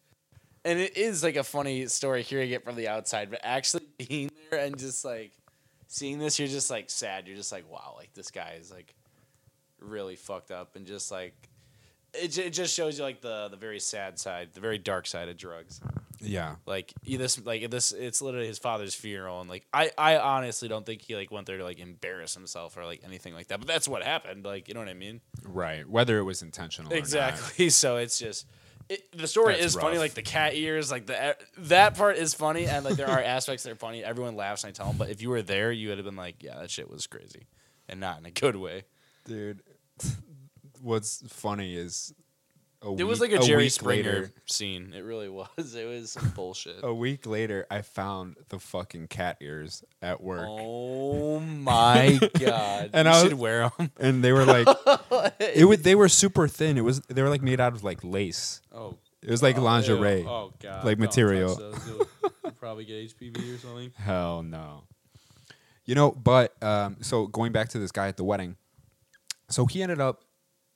[0.65, 3.31] and it is like a funny story hearing it from the outside.
[3.31, 5.31] But actually being there and just like
[5.89, 7.27] seeing this, you're just like sad.
[7.27, 8.95] You're just like, wow, like this guy is like
[9.81, 11.35] really fucked up and just like.
[12.15, 15.29] It, it just shows you like the the very sad side, the very dark side
[15.29, 15.79] of drugs.
[16.21, 20.17] yeah, Like you- this, like this, it's literally his father's funeral, and like I, I
[20.17, 23.49] honestly don't think he like went there to like embarrass himself or like anything like
[23.49, 23.59] that.
[23.59, 24.47] But that's what happened.
[24.47, 25.21] Like you know what I mean?
[25.45, 25.87] right.
[25.89, 26.99] Whether it was intentional, or not.
[26.99, 27.69] Exactly.
[27.71, 28.47] So it's just.
[28.89, 32.33] It, the story That's is funny, like the cat ears, like the that part is
[32.33, 34.03] funny, and like there are aspects that are funny.
[34.03, 36.17] Everyone laughs and I tell them, but if you were there, you would have been
[36.17, 37.47] like, "Yeah, that shit was crazy,"
[37.89, 38.85] and not in a good way.
[39.27, 39.63] dude.
[40.81, 42.15] What's funny is
[42.81, 44.93] A It was week- like a Jerry Springer later- scene.
[44.97, 45.49] It really was.
[45.75, 46.77] It was some bullshit.
[46.85, 52.91] a week later, I found the fucking cat ears at work, Oh my god!
[52.93, 53.91] And you I was- should wear them.
[53.99, 54.69] and they were like,
[55.41, 55.83] it would.
[55.83, 56.79] They were super thin.
[56.79, 57.01] It was.
[57.09, 58.61] They were like made out of like lace.
[58.73, 60.21] Oh, It was like oh, lingerie.
[60.21, 60.29] ew.
[60.29, 61.57] Oh god, like material.
[61.57, 61.87] touch those.
[61.89, 62.09] You'll-
[62.45, 63.93] you'll probably get HPV or something.
[63.97, 64.85] Hell no.
[65.85, 68.57] You know, but um, so going back to this guy at the wedding,
[69.49, 70.23] so he ended up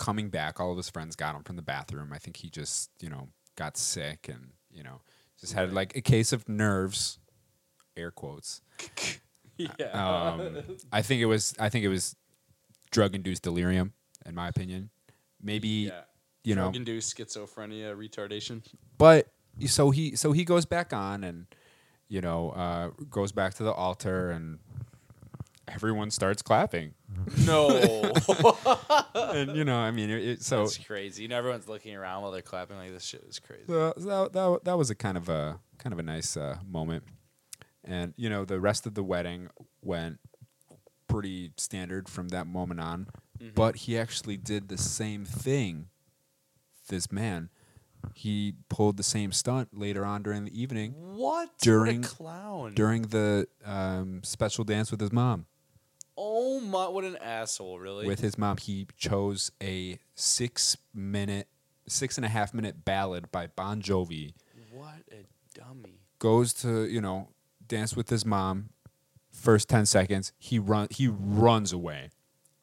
[0.02, 0.58] coming back.
[0.58, 2.12] All of his friends got him from the bathroom.
[2.12, 5.00] I think he just, you know, got sick and, you know,
[5.40, 7.18] just had like a case of nerves,
[7.96, 8.60] air quotes.
[9.58, 9.90] Yeah.
[9.90, 12.16] Um, I think it was, I think it was
[12.90, 13.92] drug induced delirium,
[14.26, 14.90] in my opinion.
[15.40, 16.00] Maybe, yeah.
[16.42, 18.62] you know, Drug-induced schizophrenia retardation.
[18.98, 19.28] but
[19.66, 21.46] so he so he goes back on and
[22.08, 24.58] you know uh, goes back to the altar and
[25.74, 26.94] everyone starts clapping
[27.46, 27.68] No,
[29.14, 31.22] and you know i mean it, it, so that's crazy.
[31.22, 32.76] You know, everyone's looking around while they're clapping.
[32.76, 33.64] Like this shit is crazy.
[33.66, 37.04] so that, that, that was a kind of a kind of a nice uh, moment
[37.84, 39.48] and you know the rest of the wedding
[39.82, 40.18] went
[41.08, 43.06] pretty standard from that moment on
[43.40, 43.54] Mhm.
[43.54, 45.88] but he actually did the same thing
[46.88, 47.48] this man
[48.14, 52.74] he pulled the same stunt later on during the evening What During- what a clown?
[52.74, 55.46] during the um, special dance with his mom.
[56.24, 56.86] Oh my!
[56.88, 57.78] What an asshole!
[57.78, 58.06] Really?
[58.06, 61.48] With his mom, he chose a six minute,
[61.88, 64.34] six and a half minute ballad by Bon Jovi.
[64.70, 65.24] what a
[65.58, 65.98] dummy.
[66.18, 67.28] Goes to you know
[67.66, 68.70] dance with his mom.
[69.32, 72.10] First ten seconds, he run he runs away.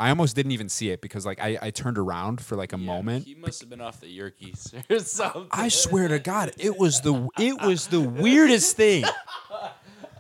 [0.02, 2.78] I almost didn't even see it because like I, I turned around for like a
[2.80, 3.26] Yeah, moment.
[3.26, 5.48] He must have been off the Yerkes or something.
[5.52, 9.04] I swear to God, it was the it was the weirdest thing.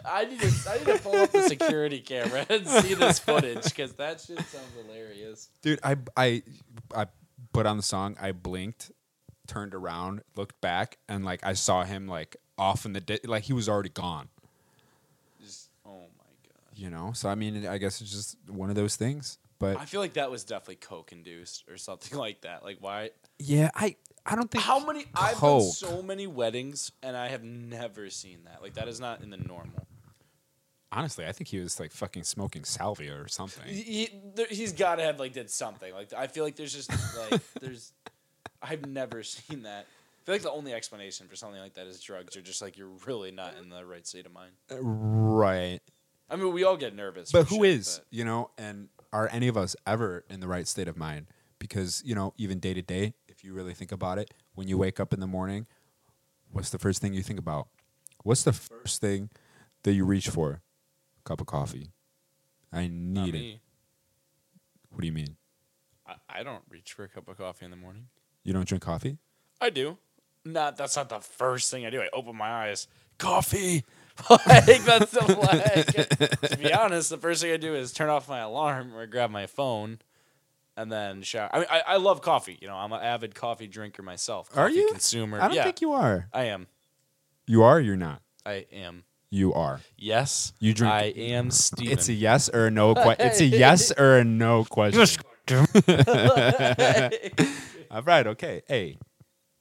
[0.06, 3.64] I need to I need to pull up the security camera and see this footage
[3.64, 5.50] because that shit sounds hilarious.
[5.62, 6.42] dude i i
[6.96, 7.06] i
[7.54, 8.92] put on the song i blinked
[9.48, 13.44] turned around looked back and like i saw him like off in the di- like
[13.44, 14.30] he was already gone
[15.44, 16.76] Just oh my god.
[16.76, 19.84] you know so i mean i guess it's just one of those things but I
[19.84, 22.64] feel like that was definitely coke induced or something like that.
[22.64, 23.10] Like why?
[23.40, 23.94] yeah i
[24.26, 25.02] i don't think How many?
[25.14, 25.74] I've done Coke.
[25.74, 28.62] so many weddings and I have never seen that.
[28.62, 29.86] Like that is not in the normal.
[30.92, 34.96] Honestly i think he was like fucking smoking salvia or something He, he, he's got
[34.96, 35.94] to have like did something.
[35.94, 36.90] Like I feel like there's just
[37.30, 37.94] like there's.
[38.62, 39.86] I've never seen that.
[39.86, 42.78] I feel like the only explanation for something like that is drugs or just like
[42.78, 44.52] you're really not in the right state of mind.
[44.72, 45.80] Uh, right
[46.30, 47.32] I mean, we all get nervous.
[47.32, 50.88] but who is you know and are any of us ever in the right state
[50.88, 54.34] of mind because you know even day to day if you really think about it
[54.56, 55.66] when you wake up in the morning
[56.52, 57.68] what's the first thing you think about
[58.24, 59.30] what's the first thing
[59.84, 60.62] that you reach for
[61.30, 61.92] cup of coffee
[62.74, 63.60] i need it
[64.90, 65.38] what do you mean
[66.08, 68.08] I, I don't reach for a cup of coffee in the morning.
[68.44, 69.20] you don't drink coffee
[69.62, 69.98] I do.
[70.46, 72.02] Not that's not the first thing I do.
[72.02, 72.88] I open my eyes,
[73.18, 73.84] coffee.
[74.30, 75.20] like that's the
[76.42, 79.06] like, to be honest, the first thing I do is turn off my alarm or
[79.06, 80.00] grab my phone,
[80.78, 81.50] and then shower.
[81.54, 82.58] I mean, I, I love coffee.
[82.62, 84.50] You know, I'm an avid coffee drinker myself.
[84.52, 84.88] Are coffee you?
[84.88, 85.42] consumer?
[85.42, 86.68] i don't yeah, think you are I am.
[87.46, 89.04] you are or you're not I am.
[89.30, 91.94] You are Yes, You drink- I am Steven.
[91.94, 95.24] it's a yes or a no que- it's a yes or a no question
[97.92, 98.98] all right okay hey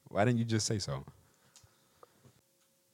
[0.09, 1.03] why didn't you just say so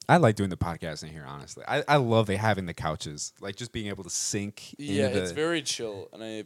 [0.07, 1.63] I like doing the podcast in here, honestly.
[1.67, 4.75] I, I love having the couches, like just being able to sink.
[4.77, 6.43] Yeah, into it's very chill, and I,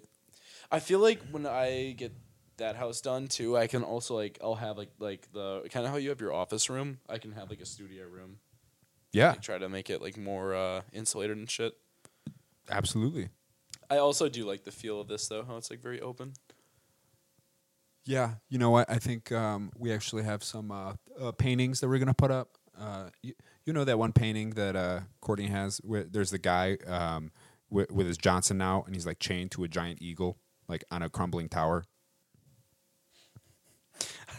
[0.71, 2.13] I feel like when I get
[2.55, 5.91] that house done too, I can also like I'll have like like the kind of
[5.91, 6.99] how you have your office room.
[7.09, 8.37] I can have like a studio room.
[9.11, 11.73] Yeah, Like, try to make it like more uh, insulated and shit.
[12.69, 13.29] absolutely.
[13.89, 16.33] I also do like the feel of this though, how it's like very open.
[18.05, 18.89] Yeah, you know what?
[18.89, 22.49] I think um, we actually have some uh, uh, paintings that we're gonna put up.
[22.79, 23.33] Uh, you,
[23.65, 25.79] you know that one painting that uh, Courtney has.
[25.83, 27.31] Where there's the guy um,
[27.69, 30.37] with, with his Johnson now, and he's like chained to a giant eagle,
[30.67, 31.83] like on a crumbling tower.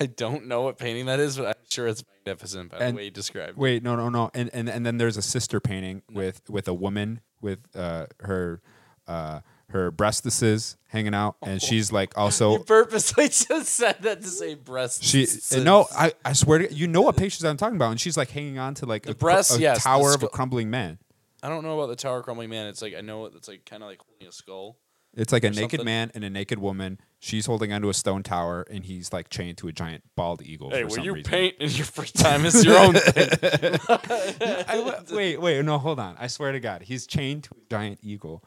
[0.01, 2.99] I don't know what painting that is, but I'm sure it's magnificent by And- the
[2.99, 3.51] way you described.
[3.51, 3.59] it.
[3.59, 4.31] Wait, no, no, no.
[4.35, 8.61] And and and then there's a sister painting with with a woman with uh, her
[9.07, 14.27] uh, her breastises hanging out, and she's like also You purposely just said that to
[14.27, 15.05] say breast.
[15.05, 15.27] She
[15.63, 18.31] no, I, I swear to you know what pictures I'm talking about, and she's like
[18.31, 20.99] hanging on to like The a, breasts, a yes, tower of a crumbling man.
[21.43, 22.67] I don't know about the tower crumbling man.
[22.67, 24.77] It's like I know it's like kind of like holding a skull.
[25.17, 25.85] It's like a Or naked something.
[25.85, 26.99] man and a naked woman.
[27.23, 30.71] She's holding onto a stone tower, and he's like chained to a giant bald eagle.
[30.71, 31.31] Hey, for when some you reason.
[31.31, 33.29] paint in your free time is your own thing.
[34.67, 36.17] I w- wait, wait, no, hold on.
[36.19, 38.43] I swear to God, he's chained to a giant eagle.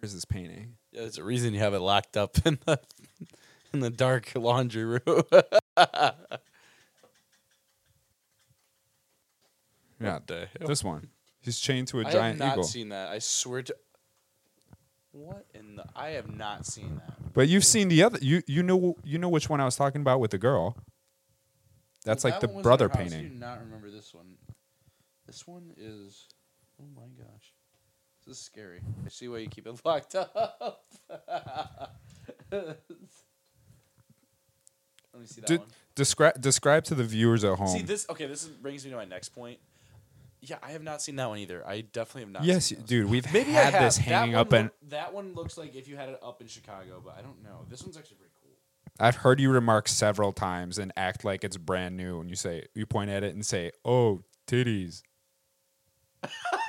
[0.00, 0.76] Here's this painting.
[0.92, 2.80] Yeah, there's a reason you have it locked up in the
[3.74, 5.22] in the dark laundry room.
[10.02, 11.08] Yeah, What this one.
[11.40, 12.22] He's chained to a I giant eagle.
[12.22, 12.64] I have not eagle.
[12.64, 13.10] seen that.
[13.10, 13.76] I swear to.
[15.12, 15.84] What in the?
[15.96, 17.32] I have not seen that.
[17.32, 18.18] But you've seen the other.
[18.22, 20.76] You you know you know which one I was talking about with the girl.
[22.04, 23.18] That's Well, like that the brother painting.
[23.18, 24.36] I do not remember this one.
[25.26, 26.28] This one is.
[26.80, 27.52] Oh my gosh,
[28.26, 28.80] this is scary.
[29.04, 30.84] I see why you keep it locked up.
[32.50, 32.78] Let
[35.20, 35.68] me see that one.
[35.94, 37.68] Describe describe to the viewers at home.
[37.68, 38.06] See this?
[38.08, 39.58] Okay, this is, brings me to my next point.
[40.42, 41.66] Yeah, I have not seen that one either.
[41.66, 42.44] I definitely have not.
[42.44, 43.82] yes, dude, we've Maybe I had have.
[43.82, 46.18] this That hanging one up, and look- that one looks like if you had it
[46.22, 47.66] up in Chicago, but I don't know.
[47.68, 48.52] This one's actually pretty cool.
[48.98, 52.64] I've heard you remark several times and act like it's brand new, and you say
[52.74, 55.02] you point at it and say, "Oh, titties."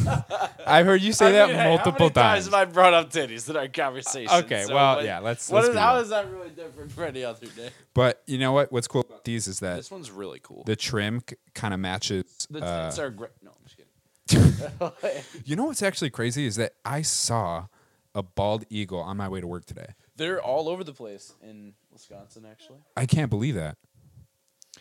[0.66, 2.44] I've heard you say I that mean, hey, multiple how many times.
[2.46, 4.30] have I brought up titties in our conversation?
[4.44, 6.02] Okay, So well, what- yeah, let's- What let's is, be how real.
[6.02, 7.70] is that really different from any other day?
[7.94, 8.72] But you know what?
[8.72, 10.62] What's cool about these is that This one's really cool.
[10.64, 11.22] the trim
[11.54, 12.46] kind of matches.
[12.50, 13.30] The uh, tits are great.
[13.42, 15.22] No, I'm just kidding.
[15.44, 17.66] you know what's actually crazy is that I saw
[18.14, 19.88] a bald eagle on my way to work today.
[20.16, 22.78] They're all over the place in Wisconsin, actually.
[22.96, 23.76] I can't believe that.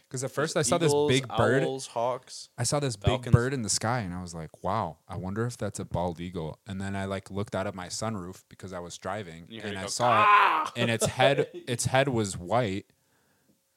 [0.04, 1.64] Because at first I saw Eagles, this big bird.
[1.64, 2.50] Owls, hawks.
[2.58, 3.26] I saw this Falcons.
[3.26, 5.86] big bird in the sky, and I was like, "Wow, I wonder if that's a
[5.86, 9.48] bald eagle." And then I like looked out of my sunroof because I was driving,
[9.52, 12.86] heard and I go, saw "Ah!" it, and its head, its head was white.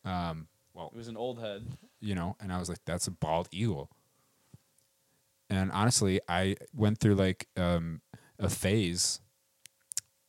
[0.04, 1.66] Um, well, It was an old head.
[2.00, 3.90] you know, and I was like, "That's a bald eagle."
[5.50, 8.02] And honestly, I went through like um,
[8.38, 9.20] a phase,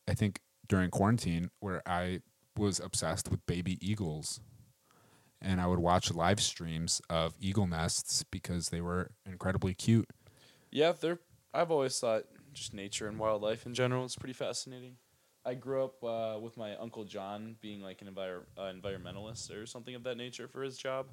[0.08, 2.22] I think during quarantine, where I
[2.58, 4.40] was obsessed with baby eagles,
[5.42, 10.10] and I would watch live streams of eagle nests because they were incredibly cute.
[10.72, 11.20] Yeah, they're.
[11.54, 14.98] I've always thought just nature and wildlife in general is pretty fascinating.
[15.46, 19.66] I grew up uh, with my uncle John being like an envir- uh, environmentalist or
[19.66, 21.08] something of that nature for his job.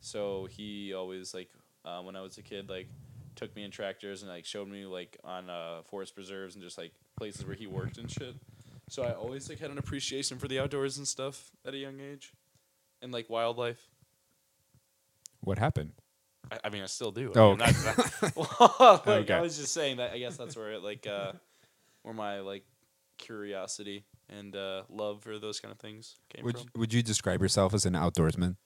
[0.00, 1.50] So he always like
[1.84, 2.88] uh, when I was a kid like
[3.36, 6.78] took me in tractors and like showed me like on uh, forest preserves and just
[6.78, 8.34] like places where he worked and shit.
[8.88, 12.00] So I always like had an appreciation for the outdoors and stuff at a young
[12.00, 12.32] age,
[13.02, 13.80] and like wildlife.
[15.40, 15.92] What happened?
[16.52, 17.32] I, I mean, I still do.
[17.34, 19.34] Oh, I mean, I'm not- like, Okay.
[19.34, 20.12] I was just saying that.
[20.12, 21.32] I guess that's where it, like uh,
[22.02, 22.64] where my like
[23.18, 26.66] curiosity and uh, love for those kind of things came Would from.
[26.76, 28.56] Would you describe yourself as an outdoorsman?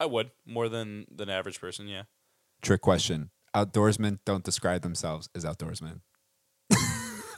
[0.00, 1.86] I would more than than average person.
[1.88, 2.02] Yeah.
[2.62, 6.00] Trick question: Outdoorsmen don't describe themselves as outdoorsmen.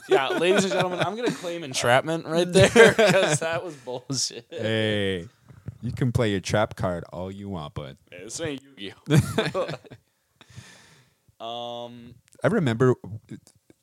[0.09, 4.47] Yeah, ladies and gentlemen, I'm gonna claim entrapment right there because that was bullshit.
[4.51, 5.27] Hey,
[5.83, 9.69] you can play your trap card all you want, but Hey, this ain't Yu-Gi-Oh.
[11.45, 12.95] um, I remember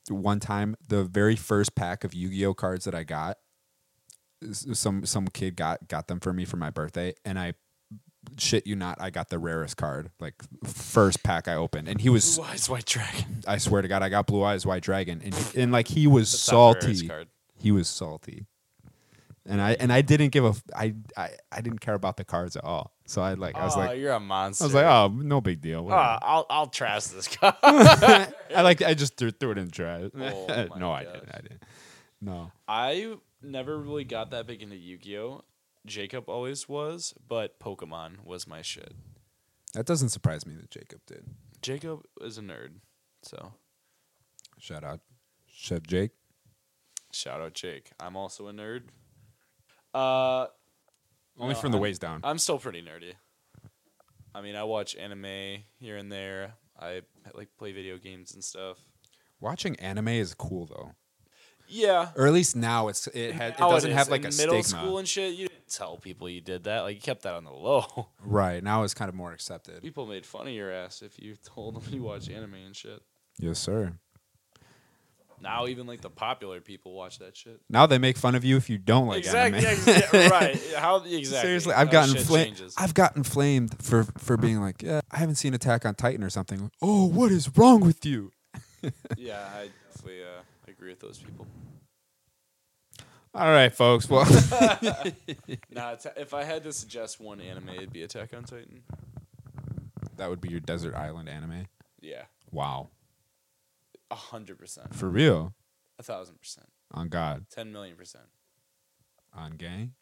[0.08, 3.38] one time the very first pack of Yu-Gi-Oh cards that I got.
[4.52, 7.54] Some some kid got got them for me for my birthday, and I
[8.38, 10.34] shit you not, I got the rarest card, like
[10.64, 12.36] first pack I opened, and he was.
[12.36, 13.42] Blue Eyes White Dragon.
[13.46, 16.30] I swear to God, I got Blue Eyes White Dragon, and and like he was
[16.30, 17.26] That's not the rarest salty.
[17.56, 18.46] He was salty,
[19.46, 22.56] and I and I didn't give a I I I didn't care about the cards
[22.56, 22.92] at all.
[23.06, 24.64] So I like I was oh, like you're a monster.
[24.64, 25.86] I was like oh no big deal.
[25.90, 27.54] Ah, I'll I'll trash this guy.
[27.62, 30.10] I like I just threw, threw it in the trash.
[30.14, 31.28] Oh no, I didn't.
[31.32, 31.62] I didn't.
[32.20, 32.52] No.
[32.66, 35.42] I never really got that big into Yu-Gi-Oh.
[35.84, 38.94] Jacob always was, but Pokemon was my shit.
[39.74, 41.26] That doesn't surprise me that Jacob did.
[41.60, 42.76] Jacob is a nerd,
[43.22, 43.52] so
[44.58, 45.00] Shout out,
[45.46, 46.12] Chef Jake.
[47.12, 47.90] shout out Jake.
[48.00, 48.84] I'm also a nerd.
[49.94, 50.46] Uh,
[51.38, 52.20] Only No, from the I'm- waist down.
[52.24, 53.14] I'm still pretty nerdy.
[54.34, 56.54] I mean, I watch anime here and there.
[56.78, 57.02] I
[57.34, 58.78] like play video games and stuff.
[59.40, 60.92] Watching anime is cool though,
[61.68, 63.96] Yeah, or at least now it's it has it doesn't is.
[63.96, 64.82] have like In a middle stigma.
[64.82, 65.34] school and shit.
[65.34, 66.80] You didn't tell people you did that.
[66.80, 68.08] Like you kept that on the low.
[68.24, 69.82] right now, it's kind of more accepted.
[69.82, 73.00] people made fun of your ass if you told them you watch anime and shit.
[73.38, 73.98] Yes, sir.
[75.44, 77.60] Now even like the popular people watch that shit.
[77.68, 79.82] Now they make fun of you if you don't like exactly, anime.
[80.12, 80.60] yeah, right.
[80.76, 81.24] How exactly?
[81.24, 82.62] Seriously, I've gotten flamed.
[82.76, 86.30] I've gotten flamed for for being like, yeah, I haven't seen Attack on Titan or
[86.30, 86.70] something.
[86.82, 88.32] Oh, what is wrong with you?
[89.16, 91.46] yeah, I definitely uh, agree with those people.
[93.34, 94.08] All right, folks.
[94.08, 94.24] Well,
[95.70, 98.82] Nah, if I had to suggest one anime, it'd be Attack on Titan.
[100.16, 101.66] that would be your desert island anime.
[102.00, 102.22] Yeah,
[102.52, 102.90] Wow,
[104.10, 105.54] a hundred percent, for real.
[105.98, 108.24] a thousand percent, On God, ten million percent,
[109.34, 109.92] on gang,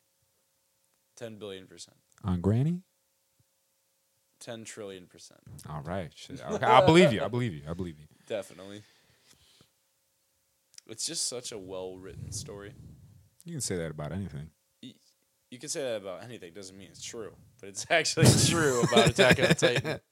[1.16, 2.82] ten billion percent, on Granny.
[4.40, 5.40] ten trillion percent.
[5.68, 6.12] All right.
[6.50, 7.22] Okay, I believe you.
[7.22, 7.62] I believe you.
[7.68, 8.06] I believe you.
[8.28, 8.82] Definitely.
[10.88, 12.74] It's just such a well written story.
[13.44, 14.50] You can say that about anything.
[14.82, 16.52] you can say that about anything.
[16.52, 20.00] Doesn't mean it's true, but it's actually true about Attack on Titan.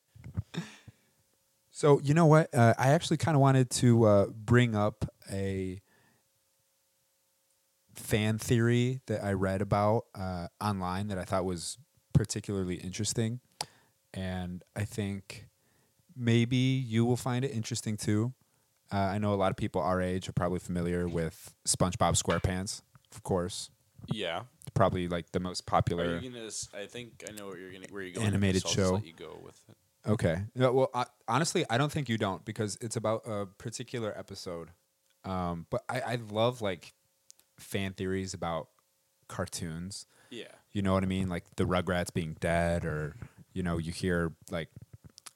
[1.80, 2.54] So you know what?
[2.54, 5.80] Uh, I actually kind of wanted to uh, bring up a
[7.94, 11.78] fan theory that I read about uh, online that I thought was
[12.12, 13.40] particularly interesting,
[14.12, 15.46] and I think
[16.14, 18.34] maybe you will find it interesting too.
[18.92, 22.82] Uh, I know a lot of people our age are probably familiar with SpongeBob SquarePants,
[23.10, 23.70] of course.
[24.12, 24.42] Yeah.
[24.74, 26.18] Probably like the most Are popular.
[26.18, 26.50] you gonna?
[26.74, 27.86] I think I know what you're gonna.
[27.88, 28.26] Where you going?
[28.26, 28.94] Animated so I'll just show.
[28.96, 29.78] let you go with it.
[30.07, 30.42] Okay.
[30.55, 34.70] Yeah, well, I, honestly, I don't think you don't because it's about a particular episode.
[35.24, 36.94] Um, but I, I love like
[37.59, 38.68] fan theories about
[39.28, 40.07] cartoons.
[40.30, 40.44] Yeah.
[40.72, 41.28] You know what I mean?
[41.28, 43.16] Like the Rugrats being dead, or
[43.53, 44.68] you know, you hear like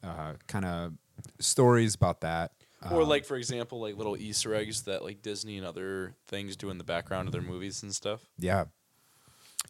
[0.02, 0.92] uh, kind of
[1.40, 2.52] stories about that.
[2.90, 6.56] Or Um, like for example, like little Easter eggs that like Disney and other things
[6.56, 8.20] do in the background of their movies and stuff.
[8.38, 8.64] Yeah.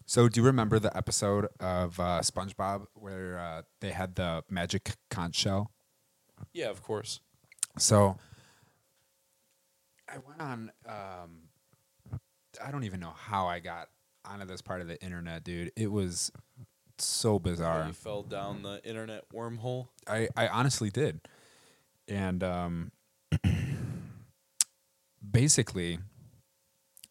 [0.07, 4.93] So, do you remember the episode of uh, SpongeBob where uh, they had the magic
[5.11, 5.71] conch shell?
[6.53, 7.21] Yeah, of course.
[7.79, 8.17] So
[10.09, 10.73] I went on.
[10.87, 12.21] Um,
[12.65, 13.89] I don't even know how I got
[14.25, 15.73] onto this part of the internet, dude.
[15.77, 16.31] It was
[16.99, 17.87] so bizarre.
[17.87, 19.89] You fell down the internet wormhole.
[20.07, 21.21] I, I honestly did,
[22.07, 22.93] and um,
[25.31, 25.99] basically,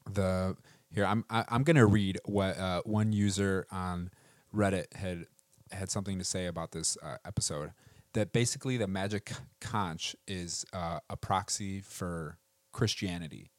[0.09, 0.55] the
[0.93, 4.11] here I'm I, I'm gonna read what uh, one user on
[4.55, 5.25] Reddit had
[5.71, 7.71] had something to say about this uh, episode.
[8.13, 12.37] That basically the magic conch is uh, a proxy for
[12.71, 13.49] Christianity.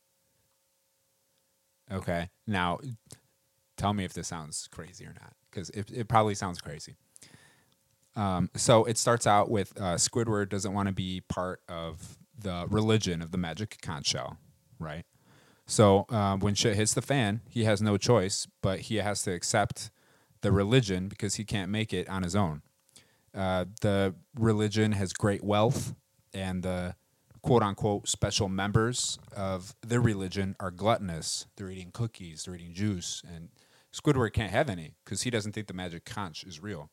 [1.91, 2.79] Okay, now
[3.77, 6.95] tell me if this sounds crazy or not, because it, it probably sounds crazy.
[8.17, 12.67] Um, so it starts out with uh, Squidward doesn't want to be part of the
[12.71, 14.39] religion of the magic conch shell,
[14.79, 15.05] right?
[15.67, 19.33] So um, when shit hits the fan, he has no choice, but he has to
[19.33, 19.91] accept
[20.43, 22.63] the religion because he can't make it on his own.
[23.35, 25.95] Uh, the religion has great wealth,
[26.33, 26.95] and the
[27.43, 31.47] quote unquote special members of the religion are gluttonous.
[31.57, 33.49] They're eating cookies, they're eating juice, and
[33.93, 36.91] Squidward can't have any because he doesn't think the magic conch is real.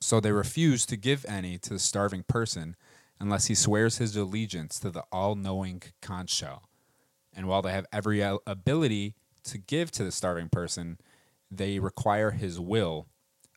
[0.00, 2.76] So they refuse to give any to the starving person
[3.18, 6.69] unless he swears his allegiance to the all knowing conch shell.
[7.34, 9.14] And while they have every ability
[9.44, 10.98] to give to the starving person,
[11.50, 13.06] they require his will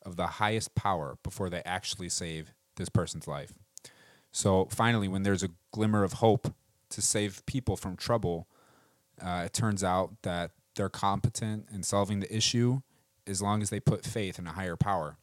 [0.04, 3.52] of the highest power before they actually save this person's life.
[4.32, 6.54] So finally, when there's a glimmer of hope
[6.90, 8.48] to save people from trouble,
[9.22, 12.80] uh, it turns out that they're competent in solving the issue
[13.26, 15.16] as long as they put faith in a higher power.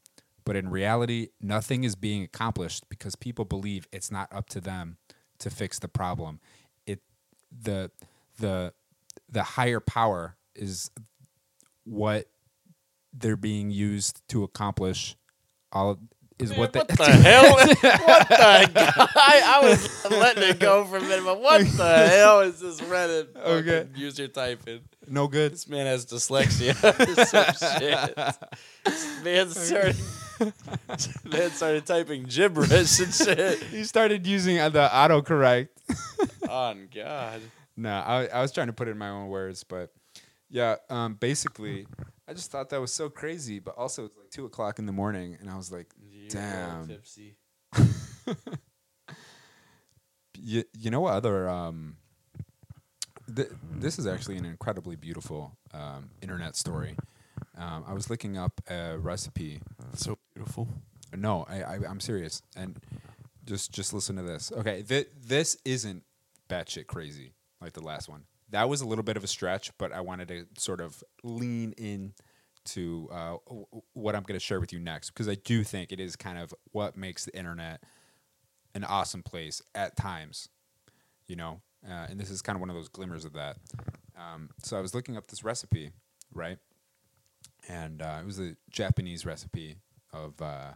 [0.45, 4.97] But in reality, nothing is being accomplished because people believe it's not up to them
[5.39, 6.39] to fix the problem.
[6.87, 7.01] It
[7.51, 7.91] the
[8.41, 8.73] the
[9.29, 10.91] the higher power is
[11.85, 12.25] what
[13.13, 15.15] they're being used to accomplish
[15.71, 15.97] all
[16.39, 17.53] is what they what the hell?
[17.53, 18.73] what the?
[19.15, 22.81] I, I was letting it go for a minute, but what the hell is this
[22.81, 23.87] Reddit Okay.
[23.95, 24.81] user typing?
[25.07, 25.53] no good.
[25.53, 26.73] This man has dyslexia.
[27.27, 29.23] some shit.
[29.23, 29.95] Man started,
[31.31, 33.61] man started typing gibberish and shit.
[33.63, 35.69] He started using the autocorrect.
[36.49, 37.41] On God.
[37.77, 39.91] No, I, I was trying to put it in my own words, but
[40.49, 41.87] yeah, um, basically,
[42.27, 43.59] I just thought that was so crazy.
[43.59, 46.87] But also, it's like two o'clock in the morning, and I was like, You're Damn.
[46.87, 47.37] Tipsy.
[50.37, 51.47] you, you know what other?
[51.47, 51.95] Um,
[53.33, 56.97] th- this is actually an incredibly beautiful um, internet story.
[57.57, 59.61] Um, I was looking up a recipe.
[59.93, 60.67] So beautiful.
[61.15, 62.77] No, I, I I'm serious, and
[63.45, 64.51] just just listen to this.
[64.51, 66.03] Okay, th- this isn't
[66.49, 68.23] batshit crazy like the last one.
[68.49, 71.73] That was a little bit of a stretch, but I wanted to sort of lean
[71.77, 72.13] in
[72.63, 73.37] to uh,
[73.93, 76.37] what I'm going to share with you next because I do think it is kind
[76.37, 77.81] of what makes the internet
[78.75, 80.49] an awesome place at times,
[81.27, 81.61] you know.
[81.87, 83.57] Uh, and this is kind of one of those glimmers of that.
[84.15, 85.91] Um, so I was looking up this recipe,
[86.33, 86.57] right?
[87.67, 89.77] And uh, it was a Japanese recipe
[90.13, 90.73] of uh,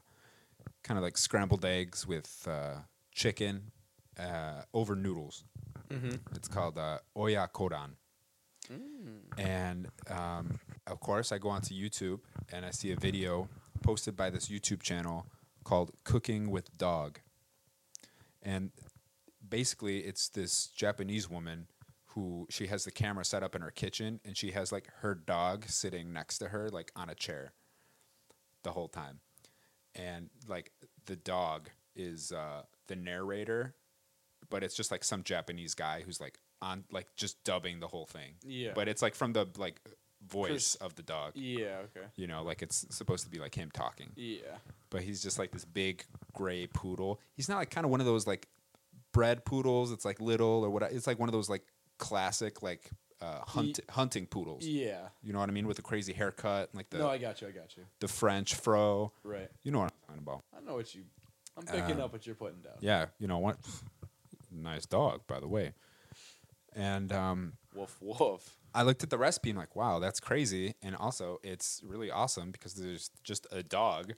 [0.84, 2.80] kind of like scrambled eggs with uh,
[3.14, 3.72] chicken
[4.20, 5.44] uh, over noodles.
[5.90, 6.16] Mm-hmm.
[6.36, 7.92] It's called uh, oyakodon.
[9.38, 12.20] And um, of course, I go onto YouTube
[12.52, 13.48] and I see a video
[13.84, 15.28] posted by this YouTube channel
[15.64, 17.20] called Cooking with Dog.
[18.42, 18.72] And
[19.48, 21.68] basically, it's this Japanese woman
[22.08, 25.14] who she has the camera set up in her kitchen and she has like her
[25.14, 27.52] dog sitting next to her, like on a chair
[28.64, 29.20] the whole time.
[29.94, 30.72] And like
[31.06, 33.76] the dog is uh, the narrator,
[34.50, 38.06] but it's just like some Japanese guy who's like on like just dubbing the whole
[38.06, 38.36] thing.
[38.46, 38.72] Yeah.
[38.76, 39.80] But it's like from the like
[40.28, 41.34] voice of the dog.
[41.36, 41.80] Yeah.
[41.96, 42.08] Okay.
[42.16, 44.58] You know, like it's supposed to be like him talking, Yeah.
[44.90, 47.20] but he's just like this big gray poodle.
[47.36, 48.48] He's not like kind of one of those like
[49.14, 49.92] bred poodles.
[49.92, 50.84] It's like little or what?
[50.84, 51.64] It's like one of those like
[52.00, 52.90] classic like
[53.22, 54.66] uh, hunt, hunting poodles.
[54.66, 55.08] Yeah.
[55.24, 55.68] You know what I mean?
[55.68, 57.48] With the crazy haircut, like the no, I got you.
[57.48, 57.84] I got you.
[58.00, 59.12] the French fro.
[59.24, 59.50] Right.
[59.64, 60.44] You know what I'm talking about?
[60.58, 61.04] I know what you.
[61.58, 62.74] I'm picking Uh, up what you're putting down.
[62.82, 63.58] Yeah, you know what?
[64.56, 65.74] Nice dog, by the way.
[66.76, 68.58] And um, Woof woof.
[68.74, 70.76] I looked at the recipe and like, wow, that's crazy.
[70.82, 74.14] And also, it's really awesome because there's just a dog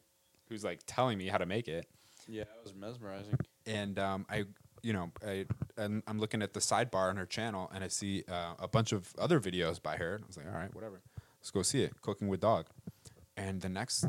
[0.50, 1.86] who's like telling me how to make it.
[2.28, 3.38] Yeah, that was mesmerizing.
[3.68, 4.46] And um, I,
[4.82, 5.46] you know, I
[5.78, 8.92] I'm, I'm looking at the sidebar on her channel and I see uh, a bunch
[8.92, 10.16] of other videos by her.
[10.16, 11.02] And I was like, all right, whatever,
[11.40, 12.02] let's go see it.
[12.02, 12.66] Cooking with dog.
[13.36, 14.06] And the next,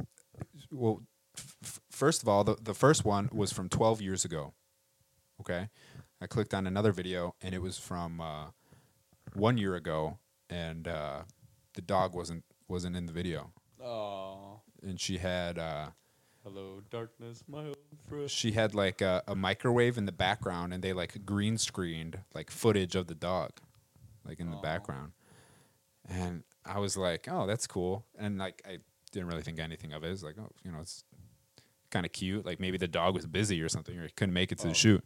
[0.71, 1.03] well,
[1.37, 4.55] f- first of all, the, the first one was from 12 years ago.
[5.41, 5.69] Okay,
[6.21, 8.47] I clicked on another video and it was from uh,
[9.35, 10.19] one year ago,
[10.51, 11.23] and uh,
[11.75, 13.53] the dog wasn't wasn't in the video,
[13.83, 14.61] Oh.
[14.83, 15.59] and she had.
[15.59, 15.91] Uh,
[16.45, 17.77] Hello, darkness, my old
[18.09, 18.31] friend.
[18.31, 22.51] she had like a, a microwave in the background and they like green screened like
[22.51, 23.51] footage of the dog
[24.27, 24.61] like in the Aw.
[24.63, 25.13] background
[26.09, 28.79] and i was like oh that's cool and like i
[29.13, 31.05] didn't really think anything of it it's like oh you know it's
[31.91, 34.51] kind of cute like maybe the dog was busy or something or he couldn't make
[34.51, 34.71] it to Oh.
[34.71, 35.05] the shoot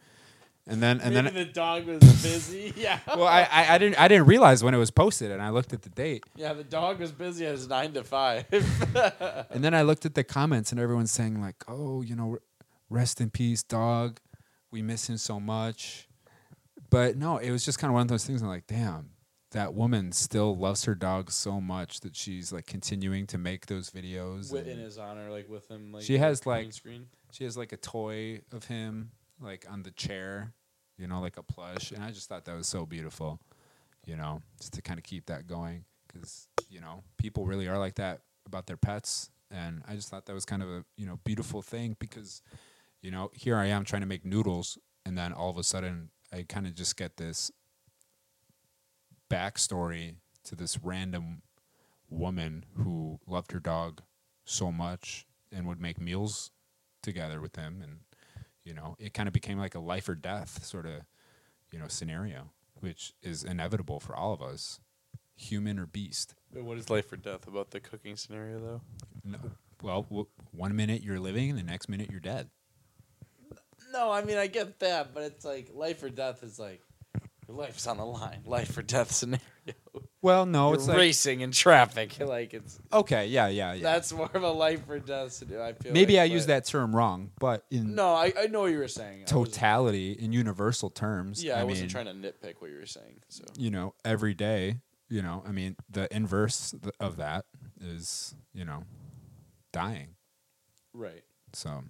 [0.67, 2.73] and then and Maybe then the dog was busy.
[2.77, 2.99] yeah.
[3.09, 5.73] well I, I i didn't i didn't realize when it was posted and i looked
[5.73, 8.47] at the date Yeah, the dog was busy at his nine to five.
[9.51, 12.39] And then I looked at the comments, and everyone's saying like, "Oh, you know,
[12.89, 14.19] rest in peace, dog.
[14.71, 16.09] We miss him so much."
[16.91, 18.43] But no, it was just kind of one of those things.
[18.43, 19.11] I'm like, damn,
[19.53, 23.91] that woman still loves her dog so much that she's like continuing to make those
[23.91, 24.53] videos.
[24.53, 27.07] With, in his honor, like with him, like She has, like- screen.
[27.33, 29.11] she has like a toy of him,
[29.43, 30.53] like on the chair,
[30.99, 31.91] you know, like a plush.
[31.91, 33.41] And I just thought that was so beautiful,
[34.07, 37.79] you know, just to kind of keep that going because you know people really are
[37.79, 41.07] like that about their pets, and I just thought that was kind of a you
[41.07, 42.43] know beautiful thing because
[43.01, 46.11] you know here I am trying to make noodles, and then all of a sudden
[46.33, 47.51] I kind of just get this
[49.31, 51.43] backstory to this random
[52.11, 54.03] woman who loved her dog
[54.45, 56.51] so much and would make meals
[57.03, 58.01] together with him and
[58.65, 61.03] you know it kind of became like a life or death sort of
[61.71, 62.51] you know scenario
[62.81, 64.81] which is inevitable for all of us
[65.37, 68.81] human or beast But what is life or death about the cooking scenario, though?
[69.25, 69.39] no,
[69.83, 72.51] well w- one minute you're living and the next minute you're dead
[73.93, 76.81] No, I mean I get that, but it's like life or death is like
[77.49, 78.43] your life's on the line.
[78.47, 79.43] Life or death scenario.
[80.23, 82.17] Well no You're it's like racing in traffic.
[82.21, 85.67] Like it's okay yeah yeah yeah that's more of a life or death scenario.
[85.67, 88.61] I feel maybe like, i use that term wrong but in No, I, I know
[88.63, 89.25] what you were saying.
[89.27, 92.87] Totality in universal terms Yeah, I, I wasn't mean, trying to nitpick what you were
[92.87, 93.21] saying.
[93.29, 97.45] So you know, every day, you know, I mean, the inverse of that
[97.81, 98.85] is, you know,
[99.73, 100.15] dying.
[100.95, 101.23] right.
[101.53, 101.83] So,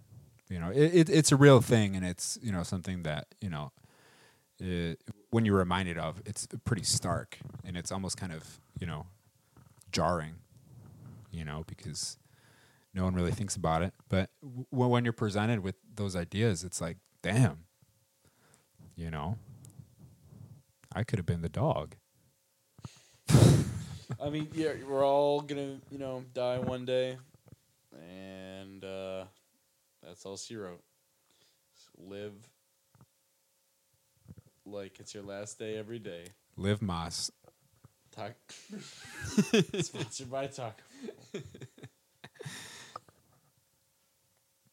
[0.48, 3.48] you know, it, it it's a real thing, and it's you know something that you
[3.48, 3.70] know,
[4.62, 5.00] it,
[5.30, 9.06] when you're reminded of, it's pretty stark, and it's almost kind of you know,
[9.92, 10.34] jarring,
[11.30, 12.18] you know, because
[12.92, 13.94] no one really thinks about it.
[14.08, 17.58] But w- when you're presented with those ideas, it's like, damn,
[18.96, 19.38] you know,
[20.92, 21.94] I could have been the dog.
[24.20, 27.16] I mean, yeah, we're all gonna, you know, die one day,
[28.08, 29.24] and uh,
[30.02, 30.82] that's all she wrote.
[31.76, 32.34] So live
[34.72, 36.24] like it's your last day every day.
[36.56, 37.30] Live Moss.
[38.14, 38.34] Talk.
[39.80, 40.74] Sponsored by Taco.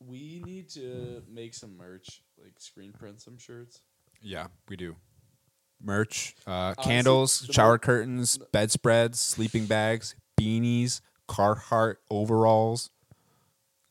[0.06, 3.82] We need to make some merch, like screen print some shirts.
[4.22, 4.96] Yeah, we do.
[5.82, 12.90] Merch, uh, Honestly, candles, the shower more- curtains, bedspreads, sleeping bags, beanies, Carhartt overalls,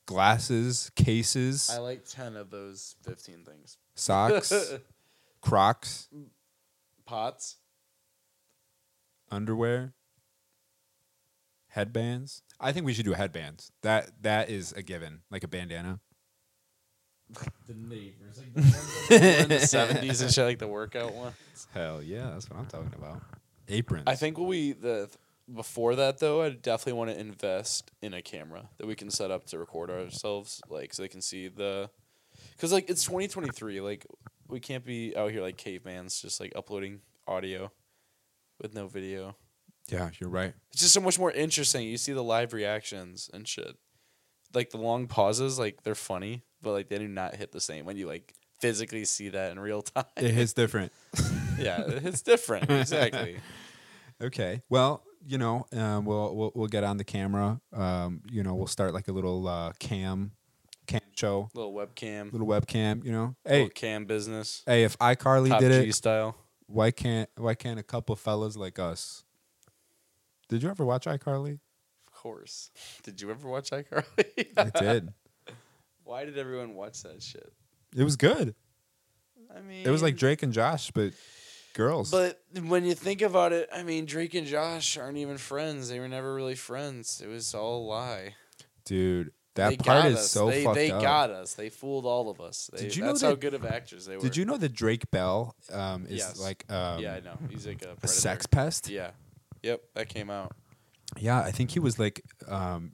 [0.07, 3.79] glasses, cases, I like ten of those fifteen things.
[3.95, 4.53] socks,
[5.41, 6.09] Crocs,
[7.07, 7.57] Pots.
[9.30, 9.95] underwear,
[11.68, 12.43] headbands.
[12.61, 13.70] I think we should do headbands.
[13.82, 16.01] That that is a given, like a bandana.
[17.66, 21.14] The neighbors, like the ones that were in the seventies and shit, like the workout
[21.14, 21.34] one.
[21.72, 23.20] Hell yeah, that's what I'm talking about.
[23.68, 24.05] Aprons.
[24.07, 25.11] I think what we the
[25.55, 29.30] before that though, I definitely want to invest in a camera that we can set
[29.30, 31.91] up to record ourselves, like so they can see the,
[32.53, 34.07] because like it's 2023, like
[34.49, 37.70] we can't be out here like cavemans, just like uploading audio
[38.61, 39.36] with no video.
[39.88, 40.55] Yeah, you're right.
[40.72, 41.86] It's just so much more interesting.
[41.86, 43.76] You see the live reactions and shit,
[44.55, 47.84] like the long pauses, like they're funny, but like they do not hit the same
[47.84, 50.05] when you like physically see that in real time.
[50.16, 50.92] It hits different.
[51.59, 52.70] yeah, it's different.
[52.70, 53.38] Exactly.
[54.20, 54.62] Okay.
[54.68, 57.61] Well, you know, um, we'll we'll we'll get on the camera.
[57.72, 60.32] Um, you know, we'll start like a little uh, cam
[60.89, 62.32] cam show, Little webcam.
[62.32, 63.05] little webcam.
[63.05, 64.62] You know, Little cam business.
[64.66, 66.34] hey, if iCarly Top did G it, style.
[66.66, 69.22] why can't why can't a couple fellas like us?
[70.49, 71.61] Did you ever watch iCarly?
[72.07, 72.70] Of course.
[73.05, 74.47] Did you ever watch iCarly?
[74.57, 75.12] I did.
[76.05, 77.53] Why did everyone watch that shit?
[77.95, 78.55] It was good.
[79.55, 81.12] I mean, It was like Drake and Josh, but
[81.74, 82.11] girls.
[82.11, 85.91] But when you think about it, I mean, Drake and Josh aren't even friends.
[85.91, 87.20] They were never really friends.
[87.22, 88.34] It was all a lie.
[88.86, 90.31] Dude, that they part is us.
[90.31, 91.03] so they, fucked They up.
[91.03, 91.55] got us.
[91.55, 92.71] They fooled all of us.
[92.73, 94.23] They, Did you know that's how good of actors they were.
[94.23, 96.41] Did you know that Drake Bell um, is Yes.
[96.41, 97.39] like um, yeah, I know.
[97.51, 98.89] He's like a, a sex pest?
[98.89, 99.11] Yeah.
[99.63, 100.55] Yep, that came out.
[101.19, 102.93] Yeah, I think he was like um,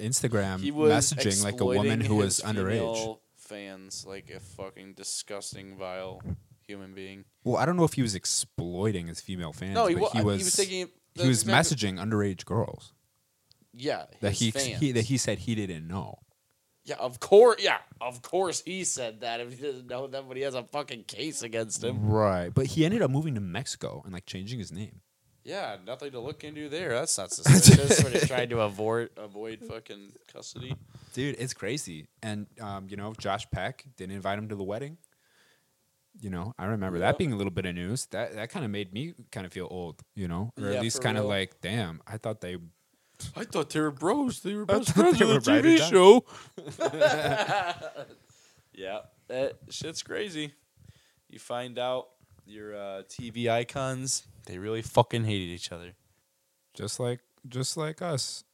[0.00, 3.18] Instagram was messaging like a woman who was underage.
[3.36, 6.22] Fans like a fucking disgusting, vile
[6.66, 7.24] human being.
[7.44, 9.74] Well, I don't know if he was exploiting his female fans.
[9.74, 10.40] No, he, but he was.
[10.40, 10.88] He was taking.
[11.14, 12.92] he was messaging underage girls
[13.72, 16.18] Yeah, that he, he that he said he didn't know.
[16.84, 17.62] Yeah, of course.
[17.62, 19.40] Yeah, of course he said that.
[19.40, 22.08] If he doesn't know that, but he has a fucking case against him.
[22.08, 25.00] Right, but he ended up moving to Mexico and like changing his name.
[25.44, 26.90] Yeah, nothing to look into there.
[26.90, 28.02] That's not suspicious.
[28.02, 30.74] when he's trying to avoid avoid fucking custody.
[31.14, 32.06] Dude, it's crazy.
[32.22, 34.98] And um, you know, Josh Peck didn't invite him to the wedding.
[36.20, 37.06] You know, I remember Yeah.
[37.06, 38.06] that being a little bit of news.
[38.06, 40.82] That that kind of made me kind of feel old, you know, or Yeah, at
[40.82, 42.56] least kind of like, damn, I thought they
[43.36, 44.40] I thought they were bros.
[44.40, 46.24] They were I best friends they on the TV show.
[48.74, 50.52] yeah, that shit's crazy.
[51.28, 52.08] You find out
[52.46, 55.92] your uh, TV icons, they really fucking hated each other.
[56.74, 58.44] just like just like us.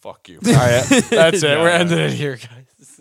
[0.00, 0.38] Fuck you.
[0.46, 1.58] All right, that's it.
[1.58, 3.00] We're ending it here, guys.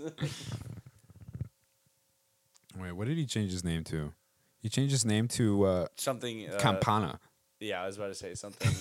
[2.80, 4.14] Wait, what did he change his name to?
[4.62, 6.50] He changed his name to uh, Something.
[6.50, 7.20] Uh, Campana.
[7.60, 8.72] Yeah, I was about to say something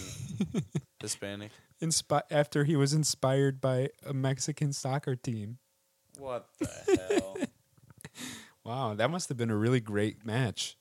[1.05, 1.51] Hispanic.
[1.81, 5.59] Inspi- after he was inspired by a Mexican soccer team.
[6.19, 6.69] What the
[7.11, 7.37] hell?
[8.65, 10.79] Wow, that must have been a really great match.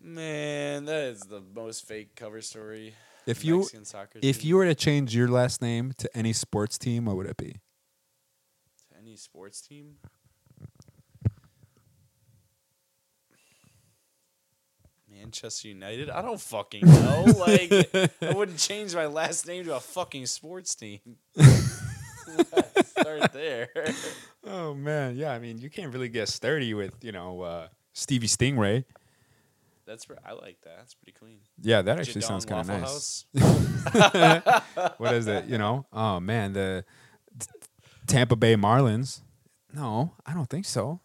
[0.00, 2.94] Man, that is the most fake cover story.
[3.26, 4.48] If you Mexican soccer if team.
[4.48, 7.60] you were to change your last name to any sports team, what would it be?
[8.92, 9.96] To any sports team,
[15.26, 16.08] Manchester United.
[16.08, 17.24] I don't fucking know.
[17.36, 17.72] like,
[18.22, 21.00] I wouldn't change my last name to a fucking sports team.
[22.84, 23.68] Start there.
[24.46, 25.32] Oh man, yeah.
[25.32, 28.84] I mean, you can't really get sturdy with you know uh, Stevie Stingray.
[29.84, 30.76] That's I like that.
[30.78, 31.38] That's pretty clean.
[31.60, 33.24] Yeah, that actually Jadon sounds kind of nice.
[34.98, 35.46] What is it?
[35.46, 35.86] You know?
[35.92, 36.84] Oh man, the
[37.38, 37.46] t-
[38.06, 39.22] Tampa Bay Marlins.
[39.72, 41.00] No, I don't think so.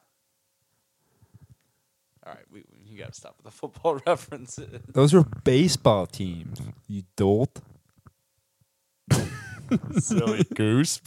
[2.26, 2.64] All right, we,
[3.02, 4.82] you got to stop with the football references.
[4.88, 6.62] Those were baseball teams.
[6.88, 7.60] You dolt.
[10.00, 11.02] Silly goose.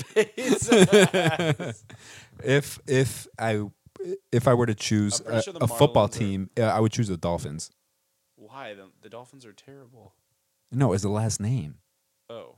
[2.43, 3.63] If if I
[4.33, 6.51] if I were to choose I'm pretty a, sure the a football Marlins are- team,
[6.59, 7.71] uh, I would choose the Dolphins.
[8.37, 8.75] Why?
[8.75, 10.15] The, the Dolphins are terrible.
[10.73, 11.77] No, it's the last name.
[12.29, 12.57] Oh.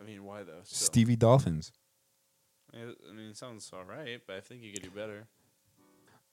[0.00, 0.60] I mean, why though?
[0.64, 0.86] Still.
[0.86, 1.72] Stevie Dolphins.
[2.74, 5.26] I mean, I mean, it sounds all right, but I think you could do better.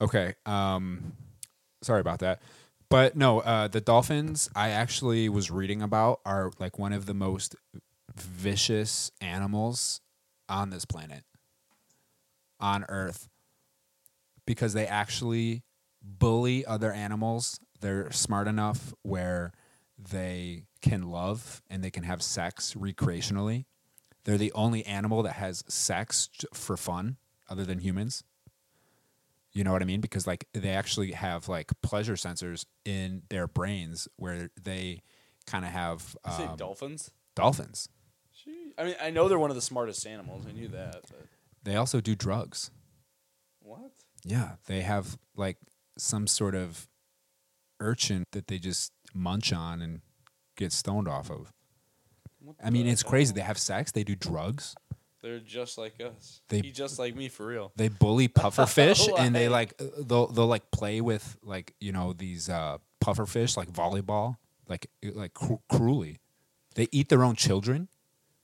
[0.02, 0.34] Okay.
[0.46, 1.14] Um,
[1.84, 2.42] sorry about that.
[2.90, 7.14] But no, uh, the dolphins I actually was reading about are like one of the
[7.14, 7.56] most
[8.16, 10.02] vicious animals
[10.48, 11.24] on this planet,
[12.60, 13.30] on Earth,
[14.46, 15.64] because they actually
[16.04, 17.60] bully other animals.
[17.82, 19.54] They're smart enough where
[19.98, 23.66] they can love and they can have sex recreationally.
[24.26, 27.18] They're the only animal that has sex for fun
[27.50, 28.24] other than humans.
[29.54, 30.02] You know what I mean?
[30.02, 35.02] Because like they actually have like pleasure sensors in their brains where they
[35.46, 37.12] kind of have You say um, dolphins?
[37.36, 37.90] dolphins.
[38.78, 40.46] I mean, I know they're one of the smartest animals.
[40.48, 41.28] I knew that, but
[41.64, 42.72] They also do drugs.
[43.60, 43.92] what?
[44.26, 45.58] Yeah, they have like
[45.98, 46.88] some sort of
[47.80, 50.02] urchin that they just munch on and
[50.58, 51.52] get stoned off of.
[52.40, 53.34] What I mean, it's crazy.
[53.34, 53.92] They have sex.
[53.92, 54.76] They do drugs.
[55.24, 56.42] They're just like us.
[56.50, 57.72] They- He just like me for real.
[57.76, 62.14] They bully pufferfish, and they like uh, they'll they'll like play with like you know
[62.14, 66.20] these uh, pufferfish like volleyball, like like cru- cruelly.
[66.76, 67.88] They eat their own children,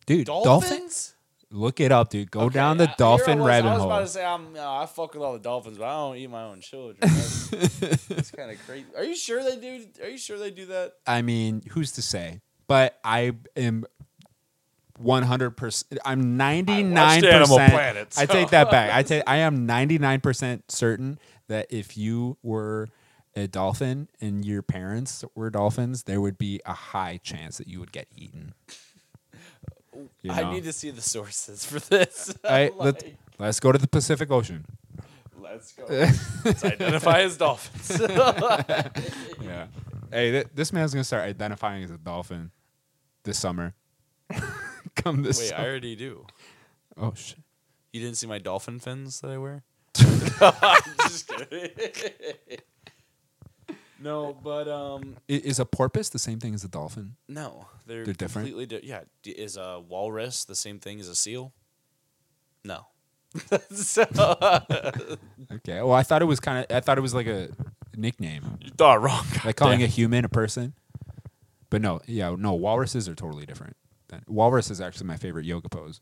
[0.06, 0.26] dude.
[0.28, 1.16] Dolphins,
[1.52, 2.30] Look it up, dude.
[2.30, 3.72] Go Okay, down the I- dolphin was- rabbit hole.
[3.72, 3.92] I was hole.
[3.92, 6.30] about to say I'm, no, I fuck with all the dolphins, but I don't eat
[6.30, 6.98] my own children.
[7.02, 7.48] That's,
[8.08, 8.86] that's kind of crazy.
[8.96, 9.86] Are you sure they do?
[10.04, 10.94] Are you sure they do that?
[11.08, 12.42] I mean, who's to say?
[12.68, 13.86] But I am
[15.00, 16.00] one hundred percent.
[16.06, 18.94] I'm 99% Planet, I take that back.
[18.94, 19.24] I take.
[19.26, 22.90] I am ninety nine percent certain that if you were
[23.36, 27.80] a dolphin and your parents were dolphins, there would be a high chance that you
[27.80, 28.54] would get eaten.
[30.22, 32.34] You I need to see the sources for this.
[32.46, 33.04] I, let,
[33.38, 34.66] let's go to the Pacific Ocean.
[35.38, 35.84] let's go.
[35.90, 38.00] let's identify as dolphins.
[39.42, 39.68] Yeah.
[40.12, 42.52] Hey, th- this man's gonna start identifying as a dolphin
[43.24, 43.74] this summer.
[45.04, 45.40] Come this.
[45.40, 46.26] Wait, I already do.
[46.98, 47.40] oh shit.
[47.94, 49.64] You didn't see my dolphin fins that I wear?
[50.42, 51.70] I'm just kidding.
[54.02, 57.16] no, but um, I- Is a porpoise the same thing as a dolphin?
[57.28, 58.48] no, they're They're different?
[58.48, 59.02] Completely di- yeah.
[59.24, 61.54] D- Is a walrus the same thing as a seal?
[62.64, 62.86] No.
[63.72, 64.04] so
[65.52, 65.82] Okay.
[65.82, 66.76] Well, I thought it was kind of.
[66.76, 67.50] I thought it was like a
[67.96, 69.26] nickname, you thought wrong.
[69.46, 70.74] like calling a human a person.
[71.70, 72.54] But no, yeah, no.
[72.54, 73.76] Walruses are totally different.
[74.10, 76.02] Then walrus is actually my favorite yoga pose.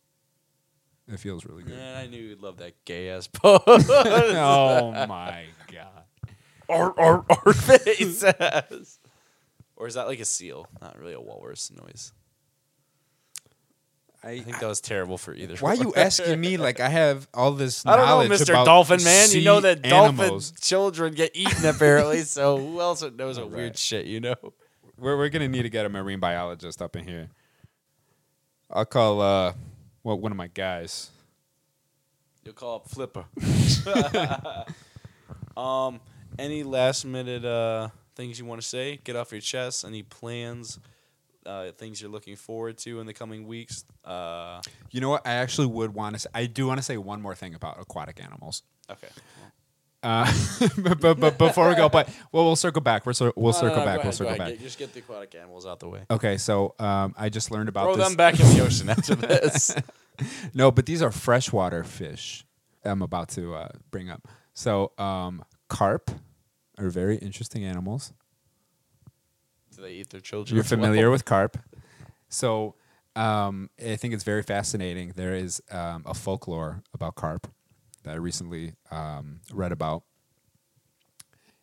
[1.07, 1.77] It feels really good.
[1.77, 3.61] Yeah, I knew you'd love that gay ass pose.
[3.67, 6.03] oh my god.
[6.67, 8.99] or or or face ass.
[9.75, 10.67] Or is that like a seal?
[10.81, 12.11] Not really a walrus noise.
[14.23, 15.55] I think that was terrible for either.
[15.57, 19.03] Why are you asking me like I have all this I don't know, about Dolphin
[19.03, 19.29] Man.
[19.31, 20.51] You know that dolphin animals?
[20.59, 22.23] children get eaten apparently.
[22.23, 24.05] so who else knows a All weird shit?
[24.05, 24.35] You know.
[24.97, 27.29] We're we're gonna need to get a marine biologist up in here.
[28.71, 29.53] I'll call uh
[30.03, 31.09] well one of my guys.
[32.43, 33.25] You'll call up Flipper.
[35.57, 35.99] um,
[36.39, 38.99] any last minute uh things you want to say?
[39.03, 39.85] Get off your chest.
[39.85, 40.79] Any plans?
[41.45, 43.85] Uh, things you're looking forward to in the coming weeks?
[44.03, 44.61] Uh,
[44.91, 45.25] You know what?
[45.25, 46.19] I actually would want to.
[46.19, 48.63] Say, I do want to say one more thing about aquatic animals.
[48.91, 49.07] okay.
[50.03, 50.31] Uh,
[50.77, 53.05] but, but before we go, but well, we'll circle back.
[53.05, 53.85] We're cir- we'll No, no, circle no, back.
[53.85, 54.37] go We'll ahead, go circle ahead.
[54.39, 54.49] back.
[54.49, 56.01] Get- just get the aquatic animals out the way.
[56.11, 58.07] Okay, so um, I just learned about Throw this.
[58.07, 59.75] them back in the ocean after this.
[60.53, 62.45] No, but these are freshwater fish.
[62.85, 64.27] I'm about to uh, bring up.
[64.53, 66.09] So um, carp
[66.77, 68.13] are very interesting animals.
[69.75, 70.55] Do they eat their children?
[70.55, 70.79] You're as well?
[70.81, 71.57] familiar with carp.
[72.29, 72.75] So
[73.15, 75.13] um, I think it's very fascinating.
[75.15, 77.47] There is um, a folklore about carp
[78.03, 80.03] that I recently um, read about.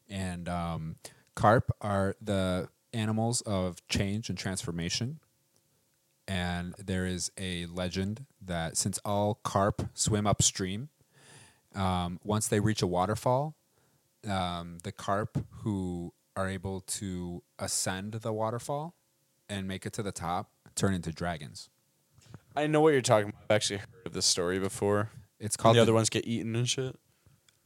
[0.08, 0.96] And um,
[1.34, 5.20] carp are the animals of change and transformation.
[6.26, 10.88] And there is a legend that since all carp swim upstream,
[11.74, 13.56] um, once they reach a waterfall,
[14.28, 18.94] um, the carp who are able to ascend the waterfall
[19.48, 21.68] and make it to the top turn into dragons.
[22.56, 23.42] I know what you're talking about.
[23.50, 25.10] I've actually heard of this story before.
[25.40, 26.96] It's called the called other ones get eaten and shit.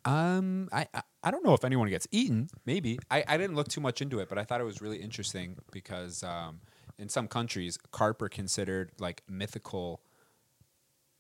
[0.05, 2.49] Um, I, I I don't know if anyone gets eaten.
[2.65, 4.99] Maybe I, I didn't look too much into it, but I thought it was really
[4.99, 6.61] interesting because um,
[6.99, 10.01] in some countries, carp are considered like mythical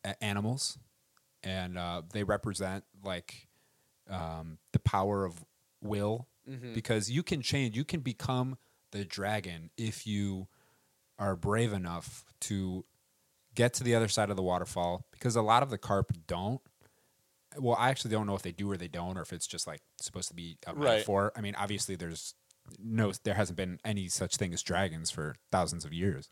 [0.04, 0.78] a- animals,
[1.42, 3.48] and uh, they represent like
[4.08, 5.44] um, the power of
[5.82, 6.26] will
[6.72, 7.76] because you can change.
[7.76, 8.56] You can become
[8.92, 10.48] the dragon if you
[11.18, 12.84] are brave enough to
[13.58, 15.04] get to the other side of the waterfall.
[15.12, 16.60] Because a lot of the carp don't
[17.56, 19.66] well, I actually don't know if they do or they don't, or if it's just
[19.66, 20.84] like supposed to be a Right.
[20.92, 21.32] metaphor.
[21.36, 22.34] I mean, obviously, there's
[22.78, 26.28] no, there hasn't been any such thing as dragons for thousands of years.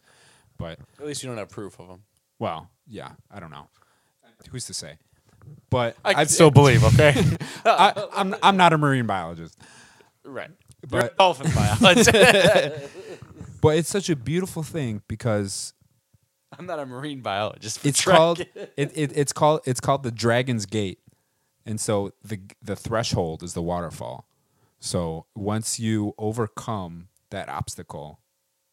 [0.59, 2.03] But At least you don't have proof of them.
[2.39, 3.68] well, yeah, I don't know.
[4.51, 4.99] Who's to say?
[5.70, 6.85] But I I'd still believe.
[6.85, 7.14] Okay.
[7.64, 9.59] I, I'm I'm not a marine biologist,
[10.24, 10.51] right.
[10.89, 12.12] but Dolphin biologist.
[13.62, 15.72] but it's such a beautiful thing because
[16.59, 17.84] I'm not a marine biologist.
[17.84, 21.00] it's called it, it it's called it's called the Dragon's Gate,
[21.64, 24.26] and so the the threshold is the waterfall.
[24.78, 28.20] So once you overcome that obstacle,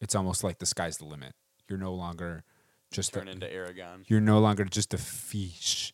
[0.00, 1.34] it's almost like the sky's the limit.
[1.68, 2.44] You're no longer
[2.92, 4.04] just turn a, into Aragon.
[4.06, 5.92] you're no longer just a fish.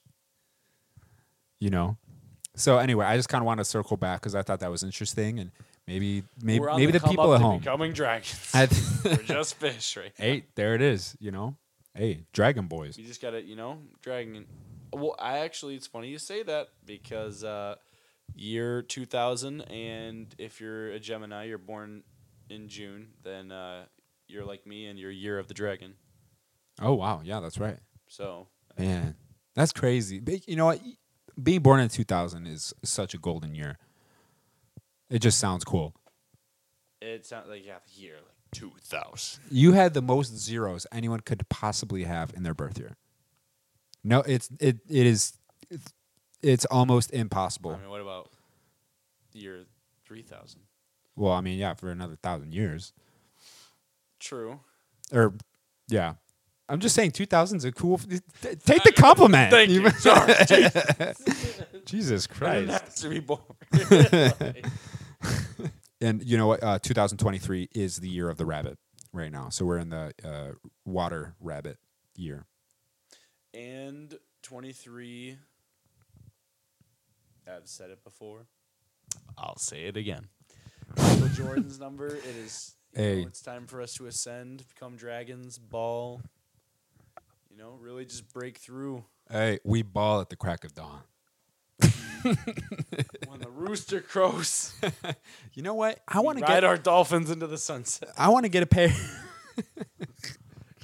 [1.58, 1.96] You know.
[2.56, 4.82] So anyway, I just kind of want to circle back because I thought that was
[4.82, 5.50] interesting, and
[5.86, 7.60] maybe maybe maybe the come people at home.
[7.60, 8.52] becoming dragons.
[9.04, 10.12] We're just fish, right?
[10.16, 11.16] hey, there it is.
[11.20, 11.56] You know,
[11.94, 12.98] hey, Dragon Boys.
[12.98, 14.46] You just gotta, you know, dragon.
[14.92, 17.76] Well, I actually, it's funny you say that because uh,
[18.34, 22.02] year 2000, and if you're a Gemini, you're born
[22.48, 23.84] in June, then uh,
[24.26, 25.94] you're like me, and you're year of the dragon.
[26.80, 27.78] Oh wow, yeah, that's right.
[28.08, 29.14] So Man,
[29.54, 30.18] that's crazy.
[30.20, 30.80] But you know what?
[31.40, 33.78] Being born in 2000 is such a golden year.
[35.08, 35.94] It just sounds cool.
[37.00, 38.16] it sounds like you have a year
[38.52, 39.42] 2000.
[39.50, 42.96] You had the most zeros anyone could possibly have in their birth year.
[44.02, 45.34] No, it's it it is
[45.70, 45.92] it's,
[46.42, 47.72] it's almost impossible.
[47.72, 48.30] I mean, what about
[49.32, 49.64] year
[50.06, 50.60] 3000?
[51.16, 52.92] well, I mean, yeah, for another thousand years,
[54.18, 54.60] True.
[55.12, 55.34] or
[55.88, 56.14] yeah.
[56.68, 57.98] I'm just saying, 2000's a cool.
[57.98, 59.50] Take the compliment.
[59.50, 59.90] Thank you.
[59.90, 60.34] Sorry.
[61.84, 62.70] Jesus I didn't Christ.
[62.70, 63.40] have to be born.
[66.00, 66.62] and you know what?
[66.62, 68.78] Uh, 2023 is the year of the rabbit
[69.12, 69.48] right now.
[69.50, 70.52] So we're in the uh,
[70.84, 71.78] water rabbit
[72.16, 72.46] year.
[73.54, 75.36] And 23.
[77.46, 78.46] I've said it before.
[79.36, 80.28] I'll say it again.
[80.96, 82.06] Michael Jordan's number.
[82.08, 82.74] It is.
[82.96, 83.20] You Hey.
[83.22, 86.20] know, it's time for us to ascend, become dragons, ball.
[87.50, 89.04] You know, really just break through.
[89.30, 91.02] Hey, we ball at the crack of dawn.
[92.22, 94.74] When the rooster crows,
[95.54, 96.00] You know what?
[96.08, 96.64] I want to ride get.
[96.64, 98.10] our dolphins into the sunset.
[98.16, 98.92] I want to get a pair.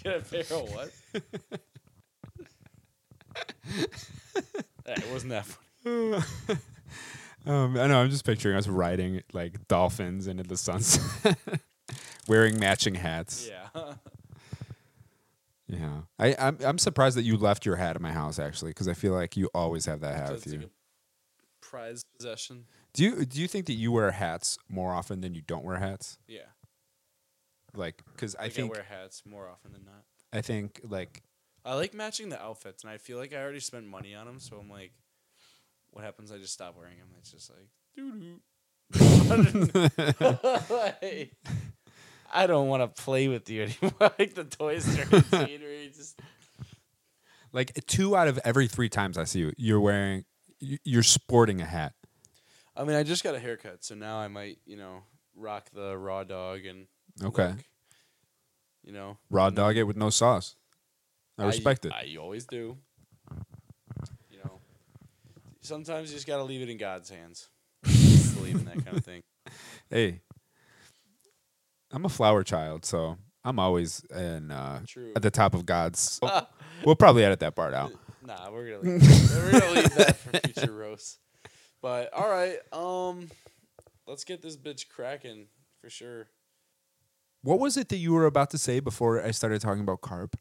[0.03, 0.91] Get a pair of what?
[4.87, 6.15] it wasn't that funny.
[7.47, 8.03] um, I know.
[8.03, 11.37] I'm just picturing us riding like dolphins into the sunset,
[12.29, 13.49] wearing matching hats.
[13.51, 13.95] Yeah.
[15.69, 18.87] Yeah, I, I'm I'm surprised that you left your hat at my house actually, because
[18.87, 20.71] I feel like you always have that hat That's with you.
[21.77, 22.65] Prized possession.
[22.95, 25.77] Do you do you think that you wear hats more often than you don't wear
[25.77, 26.19] hats?
[26.27, 26.41] Yeah.
[27.75, 30.05] Like, because I Like think I wear hats more often than not.
[30.33, 31.23] I think like
[31.65, 34.39] I like matching the outfits, and I feel like I already spent money on them.
[34.39, 34.93] So I'm like,
[35.91, 36.31] what happens?
[36.33, 37.09] I just stop wearing them.
[37.19, 38.41] It's just like, doo doo.
[42.33, 43.93] I don't want to play with you anymore.
[44.19, 45.61] like the Toy Story scene
[45.95, 46.19] just
[47.53, 50.25] like two out of every three times I see you, you're wearing
[50.61, 51.95] you're sporting a hat.
[52.77, 55.03] I mean, I just got a haircut, so now I might, you know,
[55.35, 56.87] rock the raw dog and
[57.25, 57.57] Okay, look,
[58.85, 60.57] you know, raw dog it with no sauce.
[61.39, 61.93] I respect it.
[61.93, 62.77] I always do.
[64.31, 64.61] You know,
[65.61, 67.49] sometimes you just gotta leave it in God's hands.
[67.83, 69.23] Believe in that kind of thing.
[69.89, 70.23] Hey,
[71.93, 75.13] I'm a flower child, so I'm always in uh, True.
[75.15, 76.19] at the top of God's.
[76.85, 77.93] we'll probably edit that part out.
[78.27, 79.53] Nah, we're gonna leave that.
[79.53, 81.19] we're gonna leave that for future roasts.
[81.81, 83.31] But all right, um,
[84.07, 85.47] let's get this bitch cracking
[85.81, 86.27] for sure.
[87.43, 90.37] What was it that you were about to say before I started talking about carp?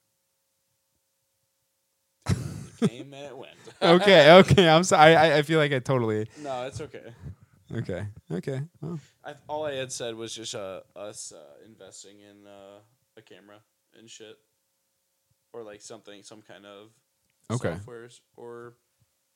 [2.79, 3.53] Came and it went.
[3.81, 4.67] okay, okay.
[4.67, 5.15] I'm sorry.
[5.15, 6.27] I, I feel like I totally.
[6.41, 7.13] no, it's okay.
[7.73, 8.61] Okay, okay.
[9.23, 12.79] I, all I had said was just uh, us uh, investing in uh,
[13.17, 13.57] a camera
[13.97, 14.37] and shit,
[15.53, 16.89] or like something, some kind of
[17.51, 17.69] Okay.
[17.85, 18.75] softwares or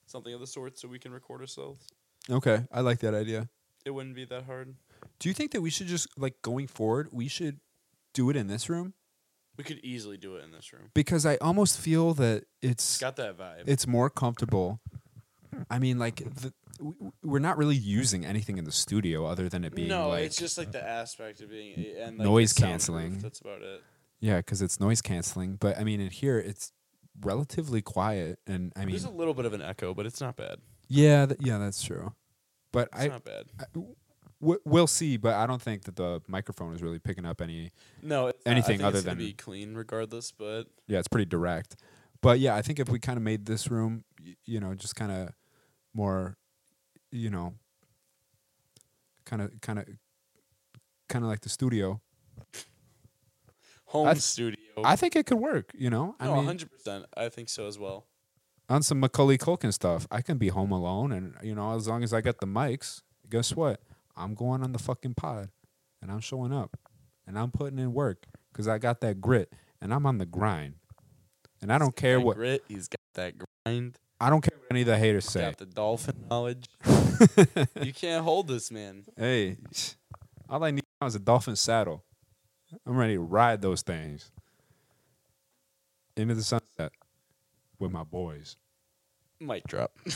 [0.08, 1.88] something of the sort, so we can record ourselves.
[2.30, 2.66] okay.
[2.72, 3.50] I like that idea.
[3.86, 4.76] It wouldn't be that hard.
[5.20, 7.60] Do you think that we should just like going forward, we should
[8.14, 8.94] do it in this room?
[9.58, 10.90] We could easily do it in this room.
[10.94, 13.64] Because I almost feel that it's Got that vibe.
[13.68, 14.80] it's more comfortable.
[15.70, 19.64] I mean, like the, w- we're not really using anything in the studio other than
[19.66, 22.70] it being no, like it's just like the aspect of being and like, Noise soundproof.
[22.72, 23.20] canceling.
[23.20, 23.82] That's about it.
[24.22, 25.56] yeah, because it's noise canceling.
[25.56, 26.72] But I mean, in here it's
[27.22, 30.36] relatively quiet, and I mean, There's a little bit of an echo, but it's not
[30.36, 30.60] bad.
[30.88, 32.14] yeah, th- yeah, that's true.
[32.72, 33.46] But It's I, not bad.
[33.60, 35.18] I w- we'll see.
[35.18, 37.72] But I don't think that the microphone is really picking up any.
[38.04, 38.52] No, it's not.
[38.52, 40.32] I anything think other it's gonna than- be clean regardless.
[40.32, 41.76] But Yeah, it's pretty direct.
[42.22, 44.96] But yeah, I think if we kind of made this room, y- you know, just
[44.96, 45.30] kind of
[45.94, 46.38] more,
[47.12, 47.56] you know,
[49.26, 49.86] kind of, kind of,
[51.08, 52.02] kind of like the studio.
[53.86, 54.59] home I studio.
[54.86, 55.72] I think it could work.
[55.74, 57.06] You know, I no, mean, hundred percent.
[57.16, 58.06] I think so as well.
[58.70, 62.04] on some Macaulay Culkin stuff, I can be home alone, and you know, as long
[62.04, 63.82] as I got the mics, guess what?
[64.16, 65.50] I'm going on the fucking pod,
[66.02, 66.78] and I'm showing up,
[67.26, 70.76] and I'm putting in work because I got that grit, and I'm on the grind,
[71.62, 72.64] and I don't care what grit.
[72.68, 73.34] He's got that
[73.66, 73.98] grind.
[74.22, 75.42] I don't care what any of the haters He's say.
[75.42, 76.68] got the dolphin knowledge.
[77.82, 79.06] you can't hold this man.
[79.18, 79.58] Hey,
[80.50, 82.04] all I need now is a dolphin saddle.
[82.86, 84.32] I'm ready to ride those things
[86.20, 86.92] into the sunset
[87.80, 88.58] with my boys.
[89.42, 89.92] Mic drop.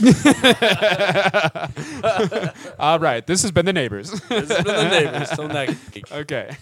[2.79, 4.11] All right, this has been the neighbors.
[4.11, 5.29] this has been the neighbors.
[5.29, 6.11] Till next week.
[6.11, 6.57] okay.